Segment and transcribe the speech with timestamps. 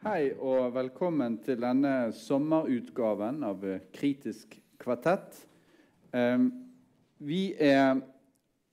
[0.00, 3.60] Hei og velkommen til denne sommerutgaven av
[3.92, 5.34] Kritisk kvartett.
[6.16, 6.46] Um,
[7.20, 7.98] vi er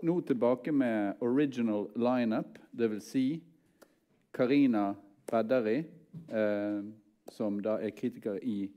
[0.07, 3.09] nå tilbake med original lineup, dvs.
[3.11, 3.23] Si
[4.31, 4.93] Karina
[5.27, 5.81] Bedderi,
[6.31, 6.87] uh,
[7.35, 8.69] som da er kritiker i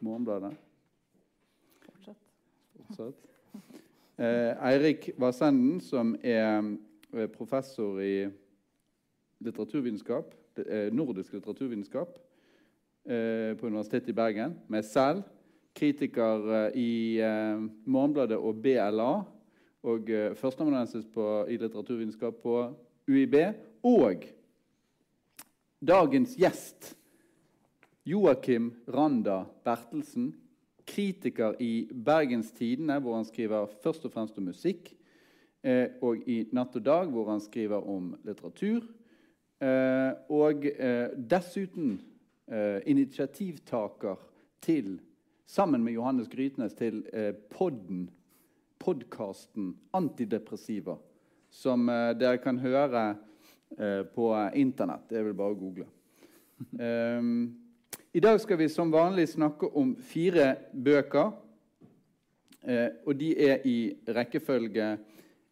[0.00, 0.54] Morgenbladet.
[1.82, 2.22] Fortsatt.
[2.78, 3.28] Fortsatt.
[4.16, 6.62] Uh, Eirik Vassenden, som er
[7.12, 8.24] uh, professor i
[9.44, 10.43] litteraturvitenskap Eh,
[10.92, 12.18] nordisk litteraturvitenskap
[13.08, 14.56] eh, på Universitetet i Bergen.
[14.72, 15.24] Meg selv,
[15.74, 16.92] kritiker eh, i
[17.84, 19.12] Morgenbladet og BLA.
[19.84, 20.08] Og
[20.40, 22.54] førsteamanuensis i litteraturvitenskap på
[23.04, 23.34] UiB.
[23.84, 24.22] Og
[25.84, 26.94] dagens gjest,
[28.08, 30.30] Joakim Randa Bertelsen.
[30.88, 34.94] Kritiker i Bergens Tidende, hvor han skriver først og fremst om musikk.
[36.00, 38.84] og i Natt og Dag, hvor han skriver om litteratur.
[39.64, 41.94] Eh, og eh, dessuten
[42.50, 44.18] eh, initiativtaker
[44.64, 44.98] til,
[45.46, 47.02] sammen med Johannes Grytnes, til
[47.52, 48.08] podden,
[48.80, 50.96] podkasten Antidepressiva,
[51.52, 51.86] som
[52.18, 53.02] dere kan høre
[54.14, 55.04] på Internett.
[55.08, 55.86] Det er vel bare å google.
[58.18, 61.30] I dag skal vi som vanlig snakke om fire bøker.
[63.04, 64.88] og de er i rekkefølge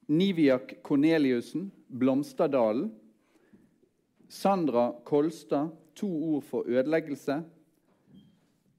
[0.08, 2.90] Niviak Korneliussen, 'Blomsterdalen'.
[4.32, 7.42] Sandra Kolstad, 'To ord for ødeleggelse'.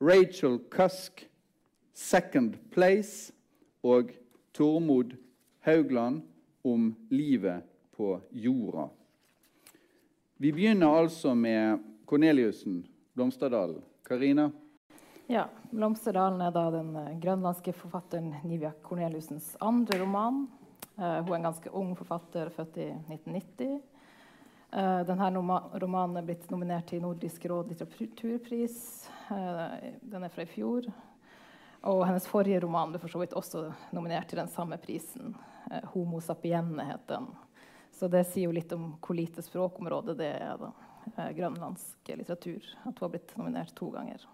[0.01, 1.29] Rachel Cusk,
[1.93, 3.33] 'Second Place'.
[3.83, 4.09] Og
[4.53, 5.15] Tormod
[5.59, 6.21] Haugland
[6.63, 7.61] om livet
[7.97, 8.87] på jorda.
[10.37, 13.81] Vi begynner altså med Korneliussen, 'Blomsterdalen'.
[14.03, 14.49] Karina?
[15.29, 20.47] Ja, 'Blomsterdalen' er da den eh, grønlandske forfatteren Nivia Korneliussens andre roman.
[20.97, 23.92] Uh, hun er en ganske ung forfatter, født i 1990.
[24.73, 25.27] Uh, denne
[25.79, 28.77] romanen er blitt nominert til Nordisk råd litteraturpris.
[29.29, 30.87] Uh, den er fra i fjor.
[31.85, 35.35] Og hennes forrige roman ble for så vidt også nominert til den samme prisen.
[35.69, 37.27] Uh, 'Homo sapiene' het den.
[37.93, 40.57] Så det sier jo litt om hvor lite språkområde det er.
[40.57, 40.71] da.
[41.37, 42.63] grønlandsk litteratur.
[42.81, 44.25] At hun har blitt nominert to ganger.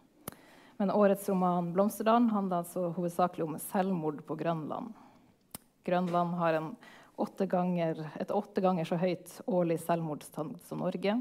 [0.77, 4.93] Men årets roman 'Blomsterdalen' handler altså hovedsakelig om selvmord på Grønland.
[5.83, 6.75] Grønland har en
[7.19, 11.19] åtte ganger, et åtte ganger så høyt årlig selvmordstall som Norge.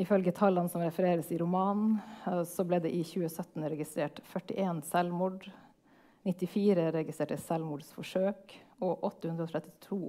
[0.00, 5.46] Ifølge tallene som refereres i romanen, eh, så ble det i 2017 registrert 41 selvmord,
[6.24, 10.00] 94 registrerte selvmordsforsøk og 832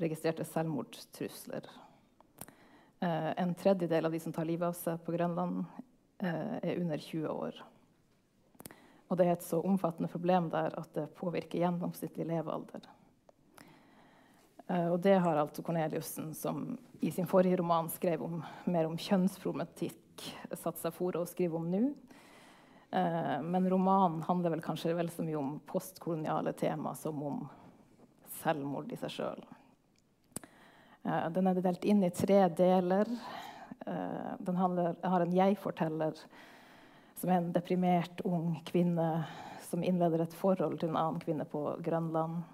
[0.00, 1.66] registrerte selvmordstrusler.
[3.00, 5.64] Eh, en tredjedel av de som tar livet av seg på Grønland,
[6.22, 7.60] eh, er under 20 år.
[9.10, 12.86] Og det er et så omfattende problem der at det påvirker gjennomsnittlig levealder.
[14.70, 18.38] Uh, og det har altså Corneliussen, som i sin forrige roman skrev om,
[18.70, 19.98] mer om kjønnsproblematikk,
[20.54, 21.88] seg for å skrive om nå.
[22.94, 27.42] Uh, men romanen handler vel kanskje vel så mye om postkoloniale tema som om
[28.40, 29.42] selvmord i seg sjøl.
[31.02, 33.08] Eh, den er delt inn i tre deler.
[34.38, 36.16] den har en jeg-forteller
[37.16, 39.24] som er en deprimert ung kvinne
[39.64, 42.44] som innleder et forhold til en annen kvinne på Grønland.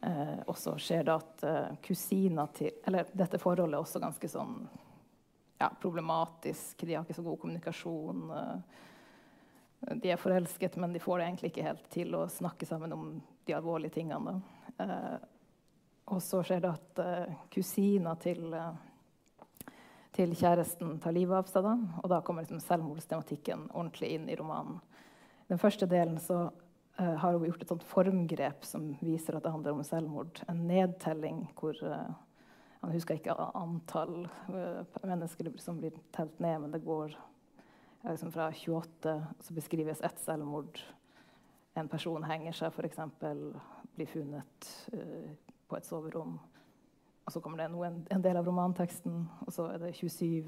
[0.00, 4.30] Eh, og så skjer det at eh, kusina til Eller dette forholdet er også ganske
[4.30, 4.60] sånn
[5.58, 6.84] ja, problematisk.
[6.86, 8.28] De har ikke så god kommunikasjon.
[8.36, 8.84] Eh,
[10.02, 13.10] de er forelsket, men de får det egentlig ikke helt til å snakke sammen om
[13.46, 14.38] de alvorlige tingene.
[14.78, 15.16] Eh,
[16.08, 19.72] og så skjer det at eh, kusina til, eh,
[20.16, 21.66] til kjæresten tar livet av seg.
[21.66, 24.80] Da, og da kommer liksom selvmordstematikken ordentlig inn i romanen.
[25.48, 26.48] Den første delen så
[26.98, 30.40] har hun gjort et sånt formgrep som viser at det handler om selvmord.
[30.50, 32.10] En nedtelling hvor uh,
[32.78, 37.14] Han husker ikke antall uh, mennesker som blir telt ned, men det går
[38.06, 40.78] liksom fra 28, så beskrives ett selvmord.
[41.74, 43.00] En person henger seg, f.eks.
[43.94, 44.68] Blir funnet
[45.68, 46.38] på et soverom.
[47.26, 50.46] Og så kommer det noe, en, del av romanteksten, og så er det 27.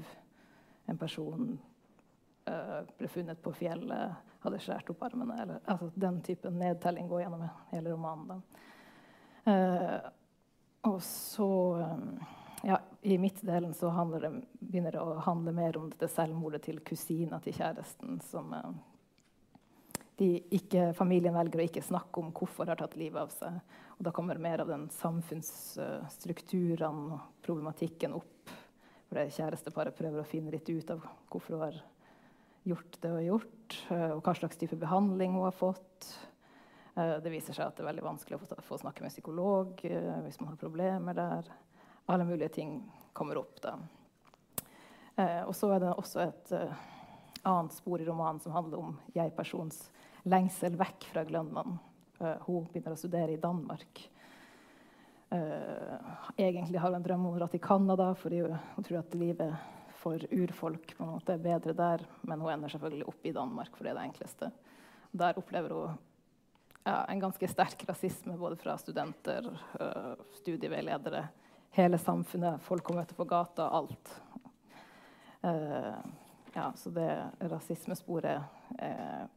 [0.87, 1.51] En person
[2.97, 5.41] ble funnet på fjellet hadde skåret opp armene.
[5.41, 8.43] Eller, altså, den typen nedtelling går gjennom hele romanen.
[9.45, 9.97] Uh,
[10.89, 11.49] og så
[11.81, 12.19] um,
[12.63, 13.89] ja, I midtdelen så
[14.21, 18.19] det, begynner det å handle mer om dette selvmordet til kusina til kjæresten.
[18.25, 18.71] som uh,
[20.21, 23.53] ikke, Familien velger å ikke snakke om hvorfor har tatt livet av seg.
[23.97, 28.49] Og da kommer mer av den samfunnsstrukturene og problematikken opp.
[29.07, 30.99] For det kjæresteparet prøver å finne litt ut av
[31.31, 31.75] hvorfor hun har
[32.63, 36.09] gjort det hun har gjort, eh, og hva slags type behandling hun har fått.
[36.95, 40.19] Eh, det viser seg at det er veldig vanskelig å få, snakke med psykolog eh,
[40.25, 41.51] hvis man har problemer der.
[42.11, 42.79] Alle mulige ting
[43.13, 43.75] kommer opp da.
[45.21, 46.51] Og så er det også et
[47.45, 49.83] annet spor i romanen som handler om jeg-persons
[50.31, 51.75] lengsel vekk fra Grønland.
[52.47, 54.01] Hun begynner å studere i Danmark.
[55.29, 59.53] Egentlig har hun en drøm om å dra til Canada fordi hun, tror at livet
[60.01, 62.05] for urfolk på en måte er bedre der.
[62.27, 64.49] Men hun ender selvfølgelig opp i Danmark, for det er det enkleste.
[65.11, 65.99] Der opplever hun
[66.85, 71.27] ja, en ganske sterk rasisme både fra studenter, øh, studieveiledere,
[71.77, 74.15] hele samfunnet, folk hun møter på gata, alt.
[75.41, 75.97] Uh,
[76.53, 77.07] ja, så det
[77.49, 78.43] rasismesporet
[78.77, 79.29] er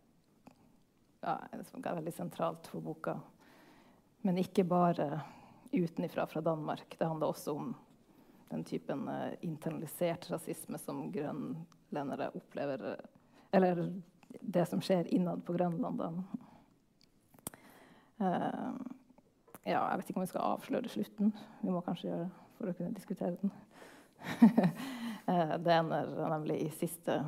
[1.24, 3.14] ja, er veldig sentralt for boka.
[4.24, 5.20] Men ikke bare
[5.72, 6.96] utenifra fra Danmark.
[6.98, 7.72] Det handler også om
[8.50, 12.96] den typen uh, internalisert rasisme som grønlendere opplever
[13.54, 13.84] Eller
[14.40, 16.00] det som skjer innad på Grønland.
[18.18, 18.74] Uh,
[19.62, 21.30] ja, jeg vet ikke om vi skal avsløre slutten.
[21.60, 23.54] Vi må kanskje gjøre det for å kunne diskutere den.
[25.64, 27.18] det ender nemlig i siste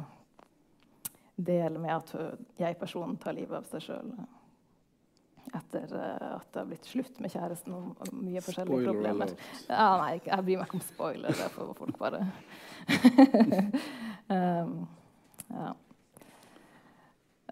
[1.37, 2.13] del med at
[2.59, 4.13] jeg-personen tar livet av seg sjøl
[5.59, 9.35] etter uh, at det har blitt slutt med kjæresten og mye forskjellige spoiler problemer.
[9.69, 11.37] Ja, nei, jeg bryr meg ikke om spoiler.
[11.37, 12.23] Det får folk bare
[14.31, 14.73] um,
[15.59, 15.73] ja.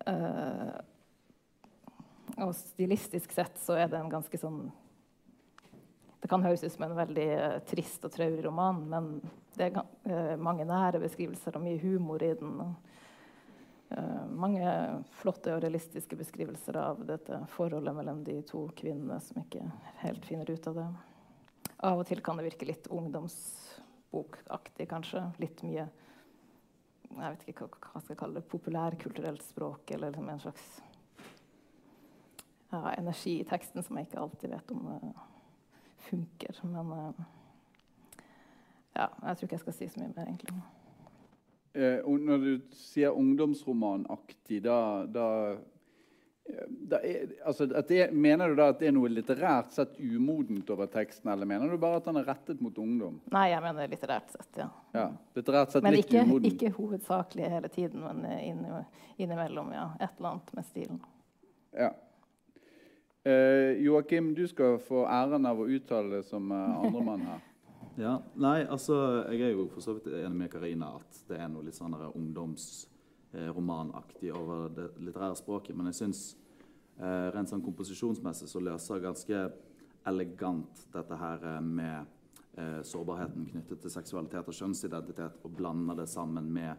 [0.08, 0.72] uh,
[2.44, 4.66] og stilistisk sett så er det en ganske sånn
[6.22, 9.12] Det kan høres ut som en veldig uh, trist og traurig roman, men
[9.54, 12.56] det er mange nære beskrivelser og mye humor i den.
[12.64, 12.90] og Uh,
[14.34, 14.66] mange
[15.20, 19.62] flotte og realistiske beskrivelser av dette forholdet mellom de to kvinnene som ikke
[20.00, 20.86] helt finner ut av det.
[21.84, 25.22] Av og til kan det virke litt ungdomsbokaktig, kanskje.
[25.42, 25.86] Litt mye
[27.14, 30.64] jeg vet ikke hva, hva skal kalle det, populærkulturelt språk, eller liksom en slags
[32.72, 35.26] ja, energi i teksten som jeg ikke alltid vet om uh,
[36.08, 36.62] funker.
[36.66, 37.26] Men uh,
[38.94, 40.56] ja, jeg tror ikke jeg skal si så mye mer, egentlig.
[41.74, 44.78] Eh, når du sier ungdomsromanaktig, da,
[45.10, 45.28] da,
[46.46, 50.70] eh, da er, altså, det, Mener du da at det er noe litterært sett umodent
[50.70, 53.18] over teksten, eller mener du bare at den er rettet mot ungdom?
[53.34, 54.68] Nei, jeg mener litterært sett, ja.
[54.94, 56.52] ja litterært sett men litt ikke, umodent.
[56.52, 58.70] ikke hovedsakelig hele tiden, men
[59.18, 59.90] innimellom, ja.
[59.98, 61.02] Et eller annet med stilen.
[61.74, 61.90] Ja.
[63.24, 67.42] Eh, Joakim, du skal få æren av å uttale det som eh, andremann her.
[67.96, 71.48] Ja, nei, altså, Jeg er jo for så vidt enig med Karina at det er
[71.48, 75.76] noe litt sånn ungdomsromanaktig eh, over det litterære språket.
[75.78, 76.36] Men jeg syns
[76.98, 79.52] eh, rent sånn komposisjonsmessig så løser ganske
[80.10, 82.06] elegant dette her eh, med
[82.58, 86.74] eh, sårbarheten knyttet til seksualitet og kjønnsidentitet, og blander det sammen med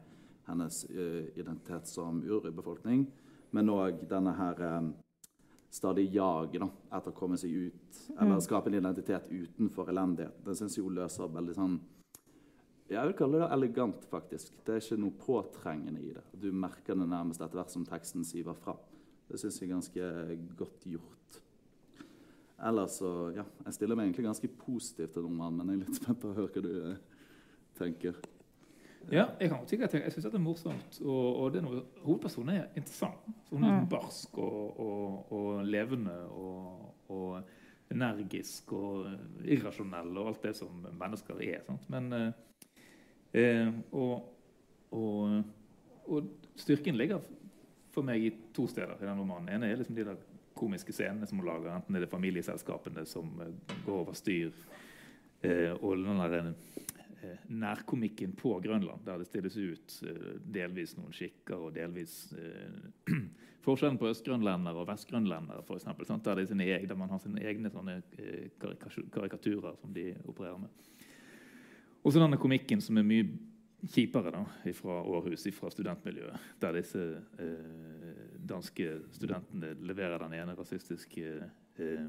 [0.50, 3.08] hennes eh, identitet som urbefolkning.
[3.56, 4.84] Men òg denne her
[5.75, 8.44] stadig jaget etter å komme seg ut, eller mm.
[8.45, 10.38] skape en identitet utenfor elendighet.
[10.45, 11.75] Det syns jeg hun løser veldig sånn
[12.86, 14.54] Jeg vil kalle det elegant, faktisk.
[14.63, 16.24] Det er ikke noe påtrengende i det.
[16.38, 18.77] Du merker det nærmest etter hvert som teksten siver fra.
[19.25, 20.10] Det syns jeg er ganske
[20.60, 21.42] godt gjort.
[22.69, 26.00] Ellers så Ja, jeg stiller meg egentlig ganske positivt til romanen, men jeg er litt
[26.00, 27.01] spent på å høre hva du eh,
[27.75, 28.21] tenker.
[29.12, 30.98] Ja, jeg kan sikkert tenke, jeg syns det er morsomt.
[31.04, 33.28] Og, og det er noe, hovedpersonen er interessant.
[33.46, 33.90] Så hun er mm.
[33.92, 37.42] barsk og, og, og levende og,
[37.94, 39.12] energisk og
[39.46, 41.62] irrasjonell og alt det som mennesker er.
[41.68, 41.90] Sant?
[41.94, 42.31] Men, eh,
[43.42, 44.31] eh og,
[46.56, 47.21] styrken ligger
[47.94, 49.47] for meg i to steder i den romanen.
[49.47, 50.18] Den ene er liksom de der
[50.56, 54.52] komiske scenene som hun lager, enten det er familieselskapene som eh, går over styr,
[55.44, 56.84] eh, og den der Eh,
[57.50, 63.16] nærkomikken på Grønland, der det stilles ut eh, delvis noen skikker og delvis eh,
[63.66, 67.72] Forskjellen på østgrønlendere og vestgrønlendere, for eksempel, der, sine, der, man har sine egne
[69.10, 70.70] karikaturer som de opererer med.
[72.06, 73.26] Og så denne komikken som er mye
[73.90, 74.44] kjipere da,
[74.78, 77.04] fra Århus, fra studentmiljøet, der disse
[77.42, 81.26] eh, danske studentene leverer den ene rasistiske
[81.82, 82.08] eh,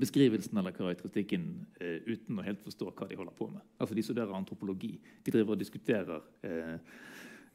[0.00, 1.46] beskrivelsen eller karakteristikken
[1.80, 3.64] eh, uten å helt forstå hva de holder på med.
[3.78, 4.94] Altså De studerer antropologi.
[5.24, 6.76] De driver og diskuterer eh,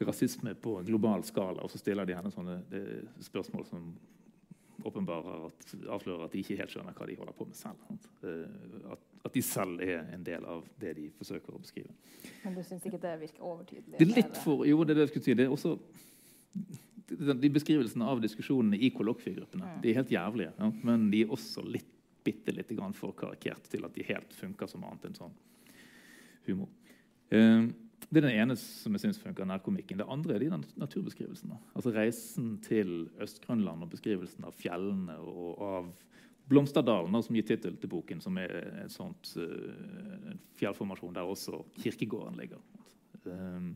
[0.03, 3.93] rasisme på en global skala, og så stiller de henne sånne eh, spørsmål som
[4.83, 7.83] åpenbarer at, avslører at de ikke helt skjønner hva de holder på med selv.
[8.25, 11.93] Eh, at, at, de selv er en del av det de forsøker å beskrive.
[12.43, 14.00] Men du syns ikke det virker overtydelig?
[14.00, 15.38] Det er litt for, jo, det er det jeg skulle si.
[15.39, 15.77] Det er også
[17.13, 19.81] de beskrivelsene av diskusjonene i kollokviegruppene mm.
[19.83, 20.53] de er helt jævlige.
[20.59, 20.69] Ja?
[20.88, 21.92] Men de er også litt
[22.24, 25.36] bitte litt for karikert til at de helt funker som annet enn sånn
[26.48, 26.70] humor.
[27.30, 27.68] Eh,
[28.10, 29.98] det er den ene som jeg synes funker nærkomikken.
[29.98, 31.58] Det andre er de naturbeskrivelsene.
[31.74, 35.94] Altså Reisen til Øst-Grønland og beskrivelsen av fjellene og av
[36.51, 38.51] Blomsterdalen, som gir tittel til boken, som er
[38.84, 39.32] en sånt
[40.60, 42.60] fjellformasjon der også kirkegården ligger.
[43.24, 43.74] Um,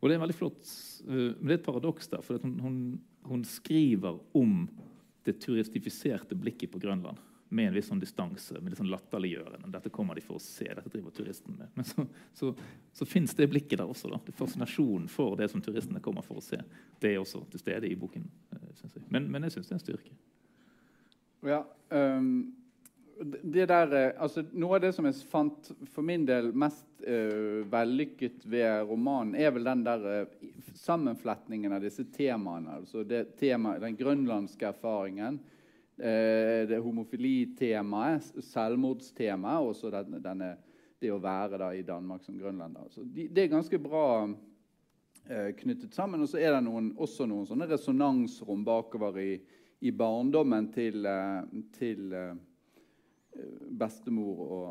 [0.00, 0.72] og det er veldig flott.
[1.04, 2.24] Uh, men det er et paradoks der.
[2.24, 2.78] For hun, hun,
[3.28, 4.62] hun, skriver om
[5.26, 9.70] det turistifiserte blikket på Grønland med en viss sånn distanse, med litt sånn latterliggjørende.
[9.74, 11.70] Dette kommer de for å se, dette driver turisten med.
[11.78, 12.52] Men så, så,
[12.96, 14.10] så fins det blikket der også.
[14.10, 14.20] da.
[14.26, 16.58] Det Fascinasjonen for det som turistene kommer for å se.
[17.02, 18.26] Det er også til stede i boken.
[18.80, 19.06] Synes jeg.
[19.14, 20.16] Men, men jeg syns det er en styrke.
[21.46, 22.30] Ja, um
[23.42, 27.62] det der, eh, altså, noe av det som jeg fant for min del mest uh,
[27.70, 32.80] vellykket ved romanen, er vel den der uh, sammenfletningen av disse temaene.
[32.80, 35.38] altså det tema, Den grønlandske erfaringen,
[35.96, 40.50] det homofilitemaet, selvmordstemaet og denne,
[41.00, 42.90] det å være da, i Danmark som grønlender.
[42.92, 44.08] Så de, det er ganske bra
[45.56, 46.20] knyttet sammen.
[46.22, 49.30] Og så er det noen, også noen sånne resonansrom bakover i,
[49.88, 51.08] i barndommen til,
[51.78, 52.12] til
[53.80, 54.68] bestemor og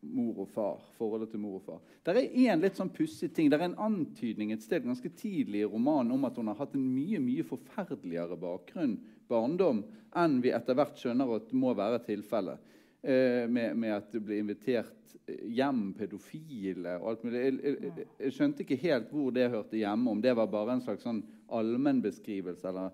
[0.00, 0.82] mor og far.
[0.96, 1.80] Forholdet til mor og far.
[2.06, 3.50] Det er en litt sånn pussig ting.
[3.50, 6.76] Det er en antydning et sted ganske tidlig i romanen om at hun har hatt
[6.76, 8.98] en mye mye forferdeligere bakgrunn,
[9.30, 9.84] barndom,
[10.18, 12.68] enn vi etter hvert skjønner at må være tilfellet.
[13.00, 15.14] Eh, med, med, at det ble invitert
[15.48, 17.44] hjem pedofile og alt mulig.
[17.46, 20.82] Jeg, jeg, jeg, skjønte ikke helt hvor det hørte hjemme, om det var bare en
[20.84, 22.90] slags sånn allmennbeskrivelse eller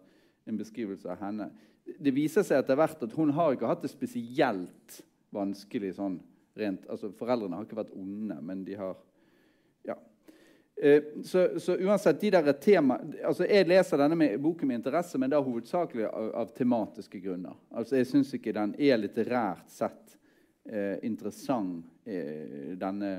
[0.46, 1.48] en beskrivelse av henne
[1.86, 5.00] det viser seg etter hvert at hun har ikke hatt det spesielt
[5.34, 6.18] vanskelig sånn
[6.56, 8.96] rent altså Foreldrene har ikke vært onde, men de har
[9.86, 9.94] Ja.
[10.82, 15.18] Eh, så, så, uansett, de der tema, altså Jeg leser denne med, boken med interesse,
[15.18, 17.56] men da hovedsakelig av, av tematiske grunner.
[17.72, 20.18] Altså Jeg syns ikke den er litterært sett
[20.68, 23.12] eh, interessant, eh, denne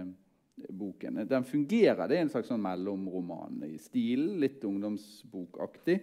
[0.70, 1.24] boken.
[1.30, 2.08] Den fungerer.
[2.08, 5.98] Det er en slags sånn mellomroman i stil, litt ungdomsbokaktig.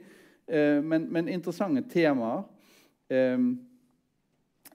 [0.46, 2.42] Eh, men, men, interessante temaer.
[3.14, 3.38] Eh,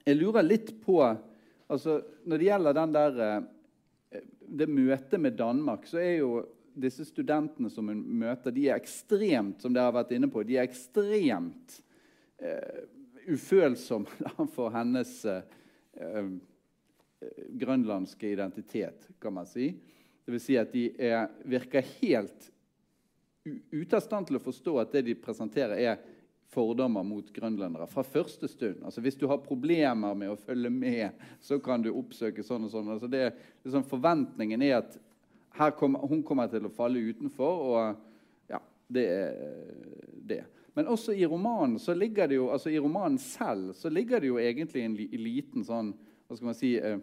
[0.06, 5.84] jeg lurer litt på altså, Når det gjelder den der, eh, det møtet med Danmark,
[5.86, 6.32] så er jo
[6.74, 10.58] disse studentene som hun møter, de er ekstremt som dere har vært inne på, de
[10.58, 11.80] er ekstremt
[12.42, 12.84] uh,
[13.30, 16.30] ufølsomme for hennes uh,
[17.60, 19.72] grønlandske identitet, kan man si.
[20.30, 22.50] Vil si at de er, virker helt
[23.70, 26.18] ute av stand til å forstå at det de presenterer, er
[26.50, 28.80] fordommer mot grønlendere fra første stund.
[28.84, 32.72] Altså Hvis du har problemer med å følge med, så kan du oppsøke sånn og
[32.72, 32.90] sånn.
[32.90, 33.30] Altså det,
[33.64, 34.98] liksom forventningen er at
[35.78, 39.34] kommer, hun kommer til å falle utenfor, og ja, det er
[40.30, 40.44] det.
[40.78, 44.30] Men også i romanen så ligger det jo, altså i romanen selv så ligger det
[44.30, 45.90] jo egentlig en liten sånn
[46.30, 47.00] hva skal man si, eh,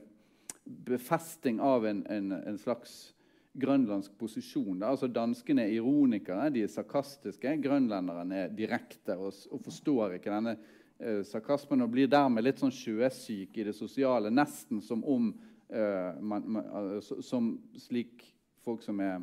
[0.87, 3.11] befesting av en, en, en slags
[3.57, 4.83] grønlandsk posisjon.
[4.85, 7.57] Altså Danskene er ironikere, de er sarkastiske.
[7.63, 12.73] Grønlenderne er direkte og, og forstår ikke denne eh, sarkasmen og blir dermed litt sånn
[12.73, 14.31] sjøsyk i det sosiale.
[14.31, 15.31] Nesten som om
[15.67, 18.23] eh, man, man, altså, Som slik
[18.67, 19.21] folk som er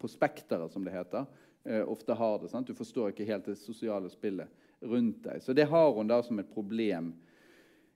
[0.00, 1.26] på spekteret, som det heter,
[1.64, 2.50] eh, ofte har det.
[2.52, 2.68] Sant?
[2.68, 4.48] Du forstår ikke helt det sosiale spillet
[4.84, 5.42] rundt deg.
[5.42, 7.14] Så det har hun da som et problem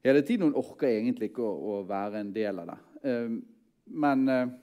[0.05, 0.49] hele tiden.
[0.49, 2.79] Hun orker egentlig ikke å, å være en del av det.
[3.03, 3.37] Eh,
[3.89, 4.55] men eh,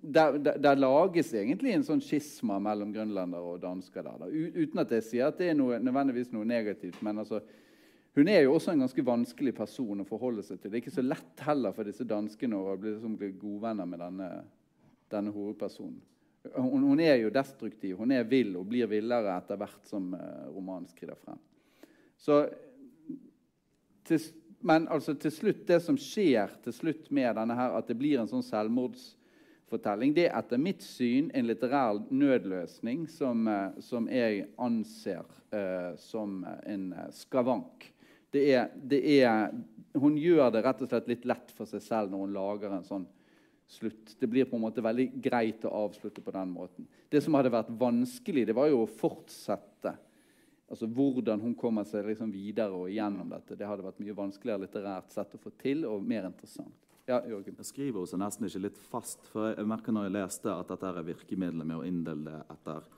[0.00, 4.04] der, der, lages egentlig en sånn skisma mellom grønlandere og dansker.
[4.04, 4.28] Der, da.
[4.58, 7.00] Uten at jeg sier at det er noe, nødvendigvis noe negativt.
[7.04, 7.40] Men altså,
[8.18, 10.72] hun er jo også en ganske vanskelig person å forholde seg til.
[10.72, 14.02] Det er ikke så lett heller for disse danskene å bli, liksom, bli godvenner med
[14.02, 14.30] denne,
[15.12, 16.00] denne hovedpersonen.
[16.54, 20.46] Hun, hun, er jo destruktiv, hun er vill og blir villere etter hvert som uh,
[20.54, 21.40] romanen skrider frem.
[22.18, 22.44] Så,
[24.08, 24.22] til,
[24.60, 28.22] men altså, til slutt, det som skjer til slutt med denne her, at det blir
[28.22, 30.14] en sånn selvmordsfortelling.
[30.16, 35.22] Det er etter mitt syn en litterær nødløsning som, eh, som jeg anser
[35.54, 37.92] uh, som en eh, skavank.
[38.34, 39.54] Det er, det er,
[39.96, 42.84] hun gjør det rett og slett litt lett for seg selv når hun lager en
[42.84, 43.06] sånn
[43.68, 44.16] slutt.
[44.18, 46.88] Det blir på en måte veldig greit å avslutte på den måten.
[47.08, 49.94] Det som hadde vært vanskelig, det var jo å fortsette.
[50.68, 53.56] Altså Hvordan hun kommer seg liksom videre og gjennom dette.
[53.56, 56.76] Det hadde vært mye vanskeligere litterært sett å få til og mer interessant.
[57.08, 57.56] Ja, Jørgen.
[57.56, 59.22] Jeg skriver også nesten ikke litt fast.
[59.32, 62.88] for Jeg merker når jeg leste at dette er virkemidlet med å inndele det etter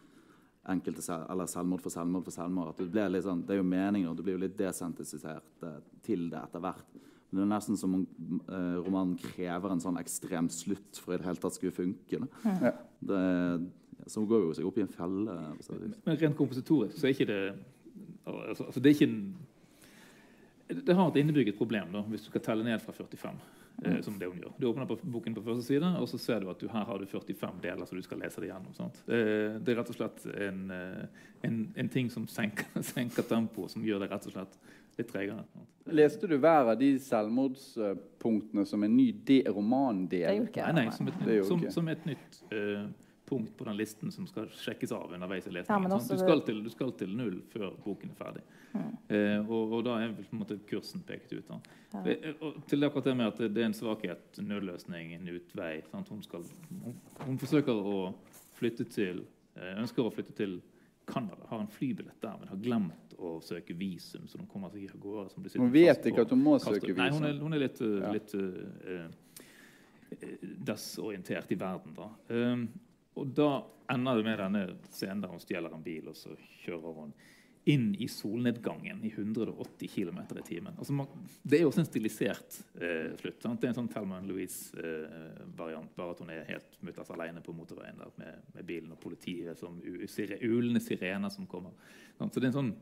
[0.70, 2.72] enkelte selv, eller selvmord for selvmord for selvmord.
[2.72, 5.62] at Det, ble litt sånn, det er jo meningen, og du blir jo litt desentisert
[5.62, 6.98] eh, til det etter hvert.
[7.30, 8.06] Men det er nesten som om
[8.50, 12.24] eh, romanen krever en sånn ekstrem slutt for i det hele tatt skulle funke.
[12.44, 12.72] Ja.
[13.10, 13.20] Det,
[14.10, 15.36] så går jo seg opp i en felle.
[16.06, 17.40] Men rent kompositorisk så er ikke det
[18.24, 19.22] altså, altså det er ikke en
[20.70, 23.40] det har et innebygget problem da, hvis du skal telle ned fra 45.
[23.84, 24.52] Eh, som det hun gjør.
[24.58, 26.98] Du åpner på boken på første side, og så ser du at du her har
[27.00, 28.74] du 45 deler som du skal lese det gjennom.
[28.76, 28.98] Sant?
[29.08, 33.72] Eh, det er rett og slett en, eh, en, en ting som senker, senker tempoet,
[33.72, 34.58] som gjør det rett og slett
[35.00, 35.44] litt tregere.
[35.90, 39.46] Leste du hver av de selvmordspunktene som en ny romandel?
[39.46, 40.36] Det romandel?
[40.36, 40.90] gjorde ikke Nei, jeg.
[40.90, 42.84] nei, som et, nytt- som, som et nytt uh,
[43.30, 45.90] punkt på den listen som skal sjekkes av underveis i lesningen.
[45.90, 48.42] Ja, du, skal til, du skal til null før boken er ferdig.
[49.10, 51.46] Eh, og, og da er på en måte kursen pekt ut.
[51.50, 51.58] Da.
[52.10, 55.76] Eh, Og til akkurat det med at det er en svakhet, nødløsning, en utvei.
[55.92, 56.10] Sant?
[56.10, 57.96] Hun, skal, hun, hun forsøker å
[58.58, 59.22] flytte til
[59.54, 60.58] eh, ønsker å flytte til
[61.12, 64.28] Canada, har en flybillett der, men har glemt å søke visum.
[64.28, 65.30] så hun kommer seg av gårde.
[65.30, 67.80] Som Hun vet ikke at hun må søke søke Nei, hun er, hun er litt,
[67.84, 68.12] uh, Ja.
[68.14, 69.08] litt uh,
[70.70, 71.94] desorientert i verden.
[71.96, 72.08] Da.
[72.28, 72.68] Um,
[73.18, 73.50] og da
[73.90, 77.12] ender det med denne scenen der hun stjeler en bil, og så kjører hun
[77.64, 80.74] inn i solnedgangen i 180 km i timen.
[80.78, 81.06] Altså, man,
[81.42, 83.42] det er jo også en stilisert eh, slutt.
[83.42, 83.60] Sant?
[83.60, 88.00] Det er en sånn Thelma Louise-variant, bare at hun er helt mutters alene på motorveien
[88.00, 89.76] der, med, med bilen og politiet som
[90.08, 91.76] sire, ulende sirener som kommer.
[92.16, 92.32] Sant?
[92.32, 92.72] Så det er en sånn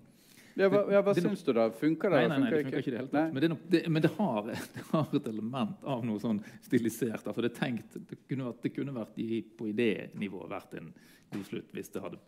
[0.58, 1.68] Ja, hva ja, hva syns du, da?
[1.74, 2.22] Funker det?
[2.22, 3.34] Nei, nei, nei, det funker ikke ikke det hele tatt.
[3.34, 7.26] Men, det, det, men det, har, det har et element av noe sånn stilisert.
[7.26, 10.90] Altså det, tenkt, det, kunne vært, det kunne vært i, på idénivå vært en
[11.34, 12.22] god slutt hvis det hadde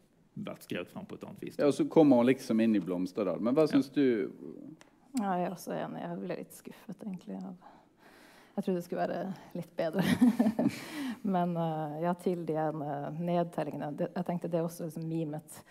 [0.47, 1.59] vært skrevet fram på et annet vis.
[1.59, 3.42] Ja, og så kommer hun liksom inn i Blomsterdal.
[3.42, 4.04] Men hva syns du?
[5.18, 6.02] Ja, jeg er også enig.
[6.04, 7.38] Jeg ble litt skuffet, egentlig.
[7.42, 7.68] Av.
[8.56, 9.20] Jeg trodde det skulle være
[9.59, 10.02] litt bedre.
[11.37, 15.62] Men eh, ja, til de uh, nedtellingene det, Jeg tenkte det er også liksom mimet.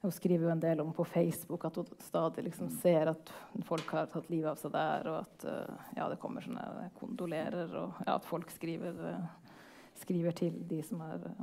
[0.00, 3.32] Hun skriver jo en del om på Facebook at hun stadig liksom ser at
[3.68, 7.74] folk har tatt livet av seg der, og at eh, ja, det kommer sånne kondolerer,
[7.76, 9.58] og ja, at folk skriver, eh,
[10.00, 11.42] skriver til de som har eh,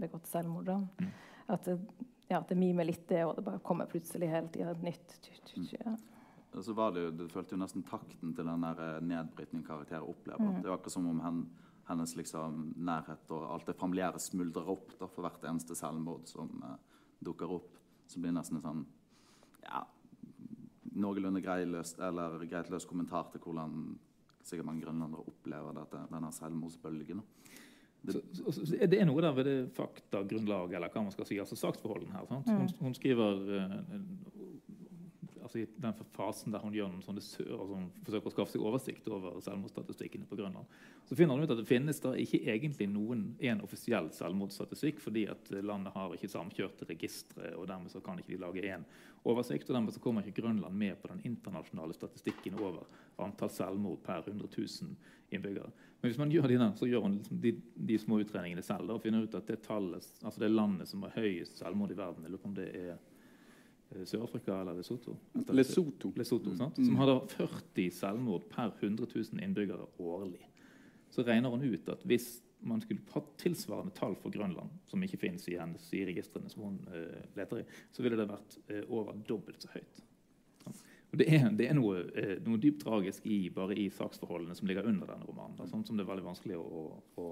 [0.00, 0.70] begått selvmord.
[0.70, 1.10] da.
[1.48, 4.82] At, det- ja, det mimer litt det, og det bare kommer plutselig hele tida et
[4.84, 5.14] nytt.
[5.72, 5.94] Ja.
[6.54, 10.08] Og så var det jo, Du følte jo nesten takten til den eh, nedbrytningen karakteren
[10.08, 10.60] opplever.
[10.62, 11.42] Det er akkurat som om hen,
[11.88, 16.50] hennes liksom nærhet og alt det familiære smuldrer opp da, for hvert eneste selvmord som
[16.64, 16.76] eh,
[17.24, 17.78] dukker opp.
[18.08, 18.84] Så blir det nesten en sånn
[19.64, 19.82] ja,
[20.98, 23.98] noenlunde grei løst, eller greit løs kommentar til hvordan
[24.44, 27.20] sikkert mange grønlandere opplever dette, denne selvmordsbølgen.
[27.20, 27.56] da.
[28.06, 31.26] Så, så, så er det er noe der ved det faktagrunnlaget, eller hva man skal
[31.28, 32.28] si, altså saksforholdene her.
[32.30, 32.48] Sant?
[32.48, 33.74] Hun, hun skriver eh,
[35.42, 38.64] altså I den fasen der hun gjør noen sånne altså hun forsøker å skaffe seg
[38.64, 42.88] oversikt over selvmordsstatistikkene på Grønland, så finner hun ut at det finnes da ikke egentlig
[42.92, 48.20] noen en offisiell selvmordsstatistikk, fordi at landet har ikke samkjørte registre, og dermed så kan
[48.20, 48.86] ikke de lage en
[49.28, 49.68] oversikt.
[49.68, 52.84] og Dermed så kommer ikke Grønland med på den internasjonale statistikken over
[53.24, 54.96] antall selvmord per 100 000
[55.34, 55.70] innbyggere.
[56.00, 58.86] Men hvis man gjør de der, så gjør man liksom de, de små utregningene selv
[58.88, 61.98] da, og finner ut at det, tallet, altså det landet som har høyest selvmord i
[61.98, 63.07] verden, på om det er eh,
[63.88, 65.14] Sør-Afrika eller Lesotho?
[65.54, 66.12] Lesotho.
[66.16, 66.76] Lesotho sant?
[66.76, 70.44] Som hadde 40 selvmord per 100 000 innbyggere årlig.
[71.10, 72.28] Så regner hun ut at hvis
[72.60, 76.78] man skulle hatt tilsvarende tall for Grønland, som ikke finnes i i registrene som hun
[76.90, 80.02] uh, leter i, så ville det vært uh, over dobbelt så høyt.
[81.08, 84.68] Og det er, det er noe, uh, noe dypt tragisk i, bare i saksforholdene som
[84.68, 85.56] ligger under denne romanen.
[85.56, 86.82] Da, sånn som det er veldig vanskelig å,
[87.22, 87.28] å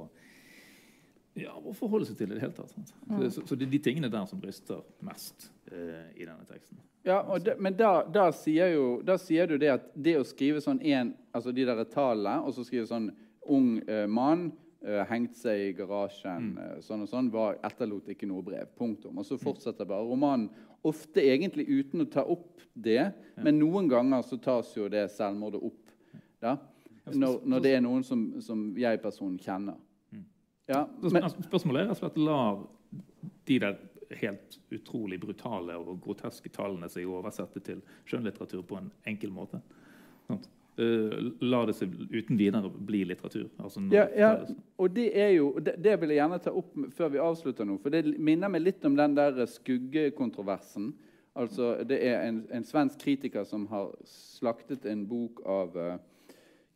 [1.37, 2.73] ja, å forholde seg til i det hele tatt.
[2.73, 2.93] Sant?
[3.31, 6.81] Så, så, det er de tingene der som ryster mest eh, i denne teksten.
[7.07, 10.63] Ja, det, men da, da, sier jo, da sier du det at det å skrive
[10.65, 13.13] sånn en, altså de der tallene, og så skrive sånn
[13.53, 14.49] ung eh, mann
[14.83, 18.73] eh, hengt seg i garasjen, eh, sånn og sånn, var, etterlot ikke noe brev.
[18.79, 19.21] Punktum.
[19.21, 20.49] Og så fortsetter bare romanen.
[20.87, 25.63] Ofte egentlig uten å ta opp det, men noen ganger så tas jo det selvmordet
[25.63, 25.83] opp.
[26.43, 26.59] Da,
[27.15, 29.79] når, når det er noen som, som jeg-personen kjenner.
[30.67, 32.65] Ja, men, Spørsmålet er rett og slett lar
[33.47, 33.77] de der
[34.21, 39.61] helt utrolig brutale og groteske tallene seg oversette til skjønnlitteratur på en enkel måte.
[40.27, 40.49] Sånt.
[40.77, 43.47] Eh, la det seg uten videre bli litteratur.
[43.57, 44.33] Altså Ja, ja,
[44.77, 47.79] og det er jo det, det vil jeg gjerne ta opp før vi avslutter nå.
[47.83, 50.93] For det minner meg litt om den der skuggekontroversen.
[51.37, 56.05] Altså, det er en, en svensk kritiker som har slaktet en bok av Kristina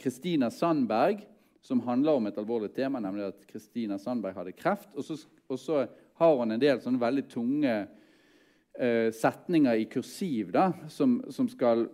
[0.00, 1.26] Kristina Sandberg
[1.62, 4.94] som handler om et alvorlig tema, nemlig at Kristina Sandberg hadde kreft.
[4.96, 5.16] Og så,
[5.48, 5.86] og så
[6.20, 7.74] har hun en del sånne veldig tunge
[8.80, 11.86] eh, setninger i kursiv da, som, som skal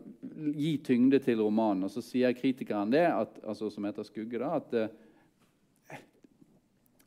[0.54, 1.86] gi tyngde til romanen.
[1.88, 4.94] Og så sier kritikeren det, at, altså, som heter Skugge, da, at eh,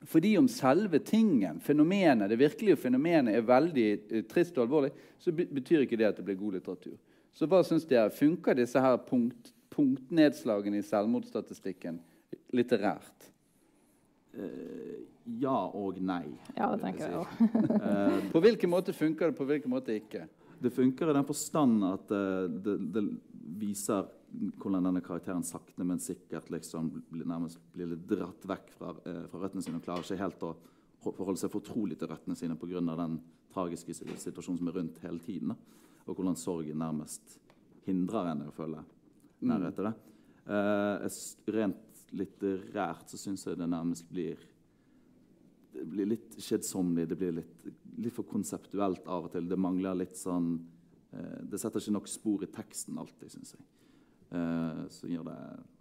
[0.07, 5.31] fordi om selve tingen, fenomenet, det virkelige fenomenet er veldig eh, trist og alvorlig, så
[5.35, 6.99] betyr ikke det at det blir god litteratur.
[7.35, 8.11] Så hva syns dere?
[8.11, 11.99] Funker disse her punkt, punktnedslagene i selvmordsstatistikken
[12.55, 13.27] litterært?
[14.33, 15.05] Uh,
[15.39, 16.25] ja og nei.
[16.57, 17.17] Ja, det tenker jeg si.
[17.19, 17.73] òg.
[17.79, 20.23] Eh, På hvilken måte funker det, på hvilken måte ikke?
[20.59, 23.03] Det funker i den forstand at uh, det, det
[23.61, 24.07] viser
[24.61, 29.39] hvordan denne karakteren sakte, men sikkert liksom blir, nærmest blir litt dratt vekk fra, fra
[29.41, 30.51] røttene sine og klarer ikke helt å
[31.01, 32.83] forholde seg fortrolig til røttene sine pga.
[32.99, 33.15] den
[33.49, 35.55] tragiske situasjonen som er rundt hele tiden.
[35.55, 35.57] Da.
[36.05, 37.39] Og hvordan sorgen nærmest
[37.87, 38.83] hindrer en i å føle
[39.49, 39.93] nærhet til det.
[40.45, 44.39] Eh, s- rent litterært så syns jeg det nærmest blir
[45.73, 47.07] det blir litt kjedsommelig.
[47.09, 47.67] Det blir litt,
[48.01, 49.47] litt for konseptuelt av og til.
[49.49, 50.55] Det mangler litt sånn
[51.13, 53.67] eh, Det setter ikke nok spor i teksten alltid, syns jeg.
[54.29, 55.37] Eh, så gjør det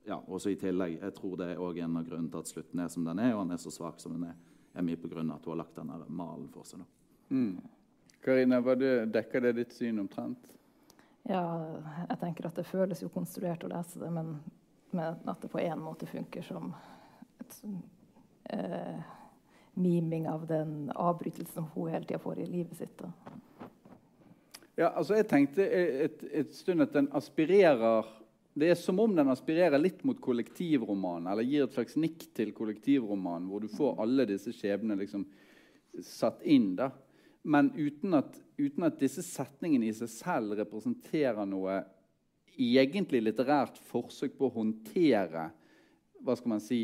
[0.08, 2.84] Ja, også i tillegg, jeg tror det er også en av grunnene til at slutten
[2.84, 4.36] er som den er, og han er så svak som den er,
[4.72, 6.84] er mye på grunn av at hun har lagt den malen for seg.
[7.28, 7.66] nå.
[8.24, 10.48] Karina, var dekker det ditt syn omtrent?
[11.28, 11.42] Ja,
[12.08, 14.38] jeg tenker at det føles jo konstruert å lese det, men,
[14.90, 16.72] men at det på en måte funker som
[17.40, 17.56] et
[18.50, 19.00] eh,
[19.78, 22.98] miming av den avbrytelsen hun hele tida får i livet sitt.
[22.98, 23.12] Da.
[24.78, 28.06] Ja, altså jeg tenkte et, et stund at den aspirerer
[28.58, 32.50] Det er som om den aspirerer litt mot kollektivromanen, eller gir et slags nikk til
[32.56, 35.28] kollektivromanen, hvor du får alle disse skjebnene liksom
[36.02, 36.72] satt inn.
[36.74, 36.88] da.
[37.46, 41.78] Men uten at, uten at disse setningene i seg selv representerer noe
[42.58, 45.44] egentlig litterært forsøk på å håndtere
[46.24, 46.80] hva skal man si,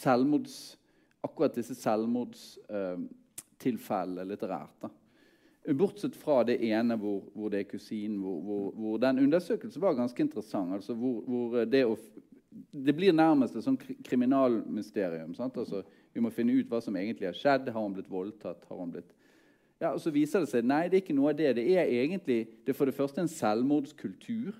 [0.00, 0.76] selvmords,
[1.24, 4.76] akkurat disse selvmordstilfellene litterært.
[4.82, 4.88] da.
[5.76, 9.98] Bortsett fra det ene hvor, hvor det er kusinen, hvor, hvor, hvor den undersøkelsen var
[9.98, 10.72] ganske interessant.
[10.72, 11.96] altså hvor, det, å,
[12.72, 15.34] det blir nærmest et sånn kriminalmysterium.
[15.38, 15.82] Altså,
[16.14, 17.68] vi må finne ut hva som egentlig har skjedd.
[17.70, 18.64] Har han blitt voldtatt?
[18.68, 19.12] Har hun blitt...
[19.80, 21.54] Ja, og Så viser det seg nei, det er ikke noe av det.
[21.56, 24.58] Det er egentlig det er for det første en selvmordskultur.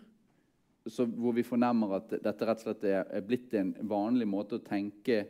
[0.87, 4.65] Så, hvor vi fornemmer at dette rett og slett er, blitt en vanlig måte å
[4.65, 5.27] tenke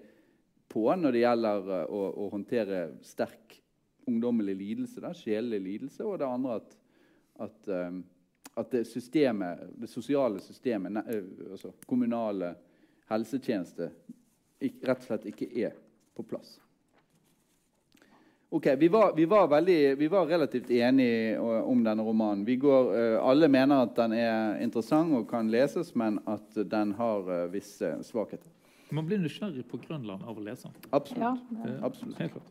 [0.70, 3.56] på når det gjelder eh, å, å håndtere sterk
[4.10, 6.76] ungdommelig lidelse, da, sjelelig lidelse, og det andre at,
[7.46, 7.98] at, eh,
[8.62, 12.54] at det systemet, det sosiale systemet, ne- eh, altså kommunale
[13.10, 13.90] helsetjeneste,
[14.60, 15.74] rett og slett ikke er
[16.14, 16.58] på plass.
[18.52, 22.44] Ok, Vi var, vi var, veldig, vi var relativt enige om denne romanen.
[22.44, 26.96] Vi går, eh, alle mener at den er interessant og kan leses, men at den
[26.98, 28.50] har eh, visse svakheter.
[28.90, 30.88] Man blir nysgjerrig på Grønland av å lese den.
[30.90, 31.44] Absolutt.
[31.62, 32.50] Ja, Absolutt.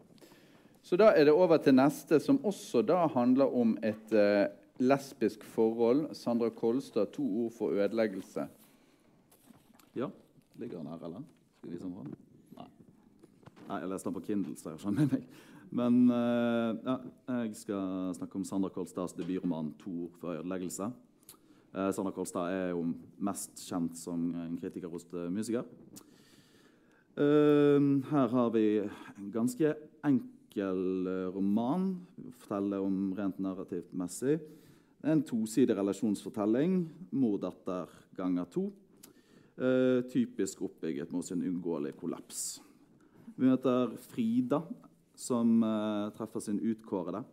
[0.88, 4.48] Så da er det over til neste, som også da handler om et eh,
[4.80, 6.14] lesbisk forhold.
[6.16, 8.48] Sandra Kolstad, to ord for ødeleggelse.
[10.00, 10.08] Ja,
[10.56, 11.28] ligger den her, eller?
[11.60, 12.18] Skal vi vise den fram?
[12.56, 12.72] Nei.
[13.68, 15.28] Nei, jeg leste den på Kindle, så jeg skjønner meg.
[15.72, 16.96] Men eh, ja,
[17.44, 20.92] jeg skal snakke om Sander Kolstads debutroman 'Tor for ødeleggelse'.
[21.70, 22.82] Sander Kolstad er jo
[23.22, 25.68] mest kjent som en kritikerrost musiker.
[27.20, 27.80] Eh,
[28.12, 29.74] her har vi en ganske
[30.08, 31.92] enkel eh, roman.
[32.40, 34.38] Forteller om rent narrativt messig.
[35.04, 36.86] En tosidig relasjonsfortelling.
[37.12, 38.70] Mor-datter ganger to.
[39.60, 42.62] Eh, typisk oppbygget mot sin uunngåelige kollaps.
[43.36, 44.62] Vi møter Frida,
[45.20, 47.24] som uh, treffer sin utkårede.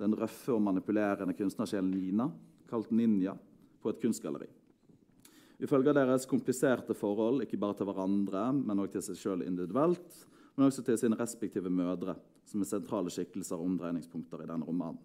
[0.00, 2.30] Den røffe og manipulerende kunstnersjelen Nina,
[2.68, 3.36] kalt Ninja,
[3.80, 4.48] på et kunstgalleri.
[5.62, 10.24] Ifølge deres kompliserte forhold, ikke bare til hverandre, men også til seg sjøl individuelt,
[10.56, 12.16] men også til sine respektive mødre,
[12.48, 15.00] som er sentrale skikkelser og omdreiningspunkter i denne romanen.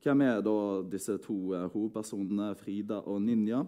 [0.00, 0.56] Hvem er da
[0.88, 3.64] disse to eh, hovedpersonene, Frida og Ninja?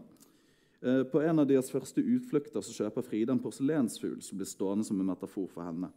[0.80, 4.86] Eh, På en av deres første utflukter så kjøper Frida en porselensfugl som blir stående
[4.86, 5.92] som en metafor for henne.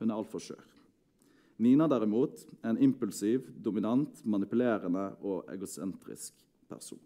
[0.00, 0.73] Hun er altfor skjør.
[1.62, 6.34] Nina derimot er en impulsiv, dominant, manipulerende og egosentrisk
[6.70, 7.00] person.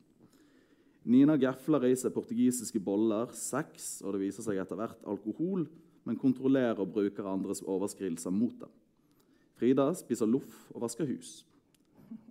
[1.09, 5.67] Nina gefler i seg portugisiske boller, sex og det viser seg etter hvert alkohol,
[6.09, 8.73] men kontrollerer og bruker andres overskridelser mot dem.
[9.59, 11.43] Frida spiser loff og vasker hus.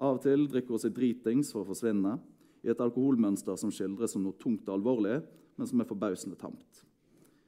[0.01, 2.17] Av og til drikker hun seg dritings for å forsvinne,
[2.65, 5.19] i et alkoholmønster som skildres som noe tungt og alvorlig,
[5.57, 6.81] men som er forbausende tamt.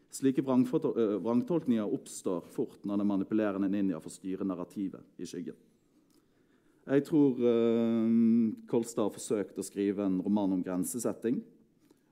[0.09, 5.55] Slike øh, vrangtolkninger oppstår fort når den manipulerende ninja får styre narrativet i skyggen.
[6.89, 11.43] Jeg tror øh, Kolstad har forsøkt å skrive en roman om grensesetting,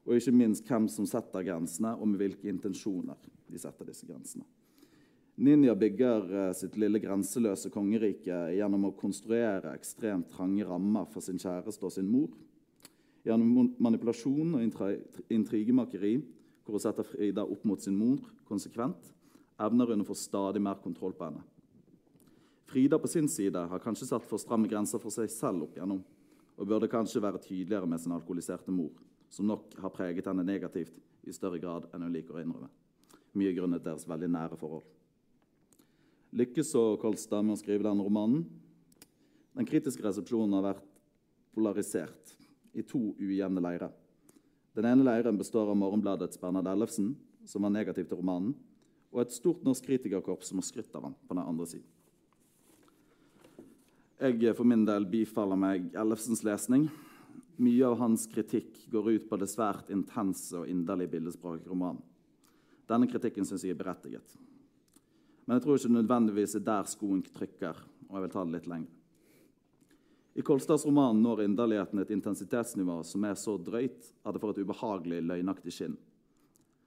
[0.06, 3.18] og ikke minst hvem som setter grensene, og med hvilke intensjoner
[3.50, 4.46] de setter disse grensene.
[5.38, 11.38] Ninja bygger eh, sitt lille grenseløse kongerike gjennom å konstruere ekstremt trange rammer for sin
[11.42, 12.32] kjæreste og sin mor.
[13.28, 14.64] Gjennom manipulasjon og
[15.34, 16.16] intrigemakeri,
[16.68, 19.00] hvor hun setter Frida opp mot sin mor konsekvent,
[19.64, 21.44] evner hun å få stadig mer kontroll på henne.
[22.68, 26.02] Frida på sin side har kanskje satt for stramme grenser for seg selv opp igjennom,
[26.58, 28.92] og burde kanskje være tydeligere med sin alkoholiserte mor,
[29.32, 32.68] som nok har preget henne negativt i større grad enn hun liker å innrømme.
[33.38, 34.84] Mye grunnet deres veldig nære forhold.
[36.36, 38.44] Lykkes så Kolstad med å skrive denne romanen?
[39.56, 40.92] Den kritiske resepsjonen har vært
[41.56, 42.36] polarisert
[42.76, 43.94] i to ujevne leirer.
[44.78, 47.16] Den ene leiren består av Morgenbladets Bernhard Ellefsen,
[47.50, 48.52] som var negativ til romanen,
[49.10, 51.88] og et stort norsk kritikerkorps som har skrytt av ham på den andre siden.
[54.22, 56.90] Jeg for min del bifaller meg Ellefsens lesning.
[57.58, 62.04] mye av hans kritikk går ut på det svært intense og inderlige bildespråket i romanen.
[62.88, 64.38] Denne kritikken syns jeg er berettiget.
[65.46, 67.76] Men jeg tror ikke nødvendigvis er der skoen trykker,
[68.10, 68.97] og jeg vil ta det litt lenger.
[70.38, 74.60] I Kolstads roman når inderligheten et intensitetsnivå som er så drøyt at det får et
[74.68, 75.96] ubehagelig, løgnaktig skinn.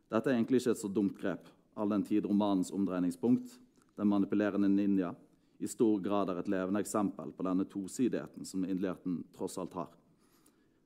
[0.06, 3.56] Dette er egentlig ikke et så dumt grep, all den tid romanens omdreiningspunkt,
[3.98, 5.10] den manipulerende ninja,
[5.58, 9.90] i stor grad er et levende eksempel på denne tosidigheten som inderligheten tross alt har.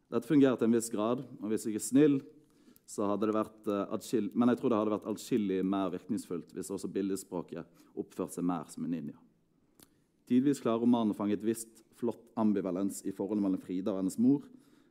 [0.09, 2.18] Dette fungerer til en viss grad, og hvis jeg er snill,
[2.88, 6.72] så hadde det vært uh, men jeg tror det hadde vært atskillig mer virkningsfullt hvis
[6.72, 9.20] også bildespråket oppførte seg mer som en ninja.
[10.24, 14.18] Tidvis klarer romanen å fange et visst flott ambivalens i forholdet mellom Frida og hennes
[14.20, 14.46] mor,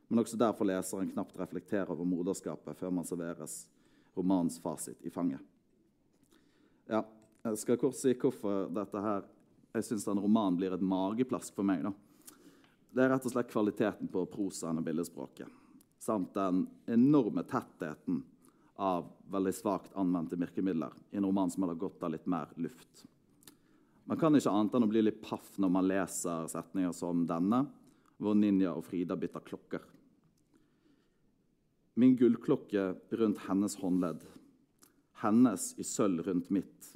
[0.08, 3.64] men også derfor leseren knapt reflekterer over moderskapet før man serveres
[4.14, 5.40] romanens fasit i fanget.
[6.90, 7.02] Ja,
[7.44, 9.26] jeg skal kort si hvorfor dette her,
[9.74, 11.82] jeg syns denne romanen blir et mageplask for meg.
[11.82, 11.92] da.
[12.94, 15.60] Det er rett og slett kvaliteten på prosaen og billedspråket
[16.04, 18.22] samt den enorme tettheten
[18.76, 23.06] av veldig svakt anvendte virkemidler i en roman som hadde godt av litt mer luft.
[24.04, 27.62] Man kan ikke annet enn å bli litt paff når man leser setninger som denne,
[28.20, 29.84] hvor Ninja og Frida bytter klokker.
[31.96, 34.24] Min gullklokke rundt hennes håndledd,
[35.22, 36.90] hennes i sølv rundt mitt.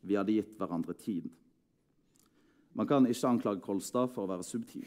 [0.00, 1.28] Vi hadde gitt hverandre tid.
[2.72, 4.86] Man kan ikke anklage Kolstad for å være subtil.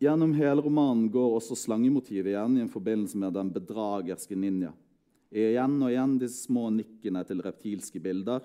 [0.00, 4.72] Gjennom hele romanen går også slangemotivet igjen i en forbindelse med den bedragerske ninja.
[5.30, 8.42] Igjen og igjen disse små nikkene til reptilske bilder.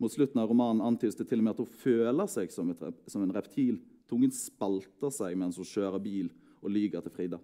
[0.00, 3.02] Mot slutten av romanen antydes det til og med at hun føler seg som, et,
[3.08, 3.78] som en reptil.
[4.08, 6.30] Tungen spalter seg mens hun kjører bil
[6.62, 7.40] og lyger til Frida.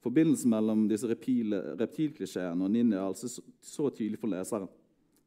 [0.00, 4.68] Forbindelsen mellom disse reptilklisjeene og ninja er altså så, så tydelig for leseren.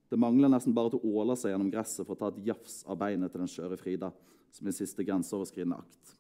[0.10, 2.82] Det mangler nesten bare at hun åler seg gjennom gresset for å ta et jafs
[2.90, 4.10] av beinet til den skjøre Frida,
[4.54, 6.18] som en siste grenseoverskridende akt.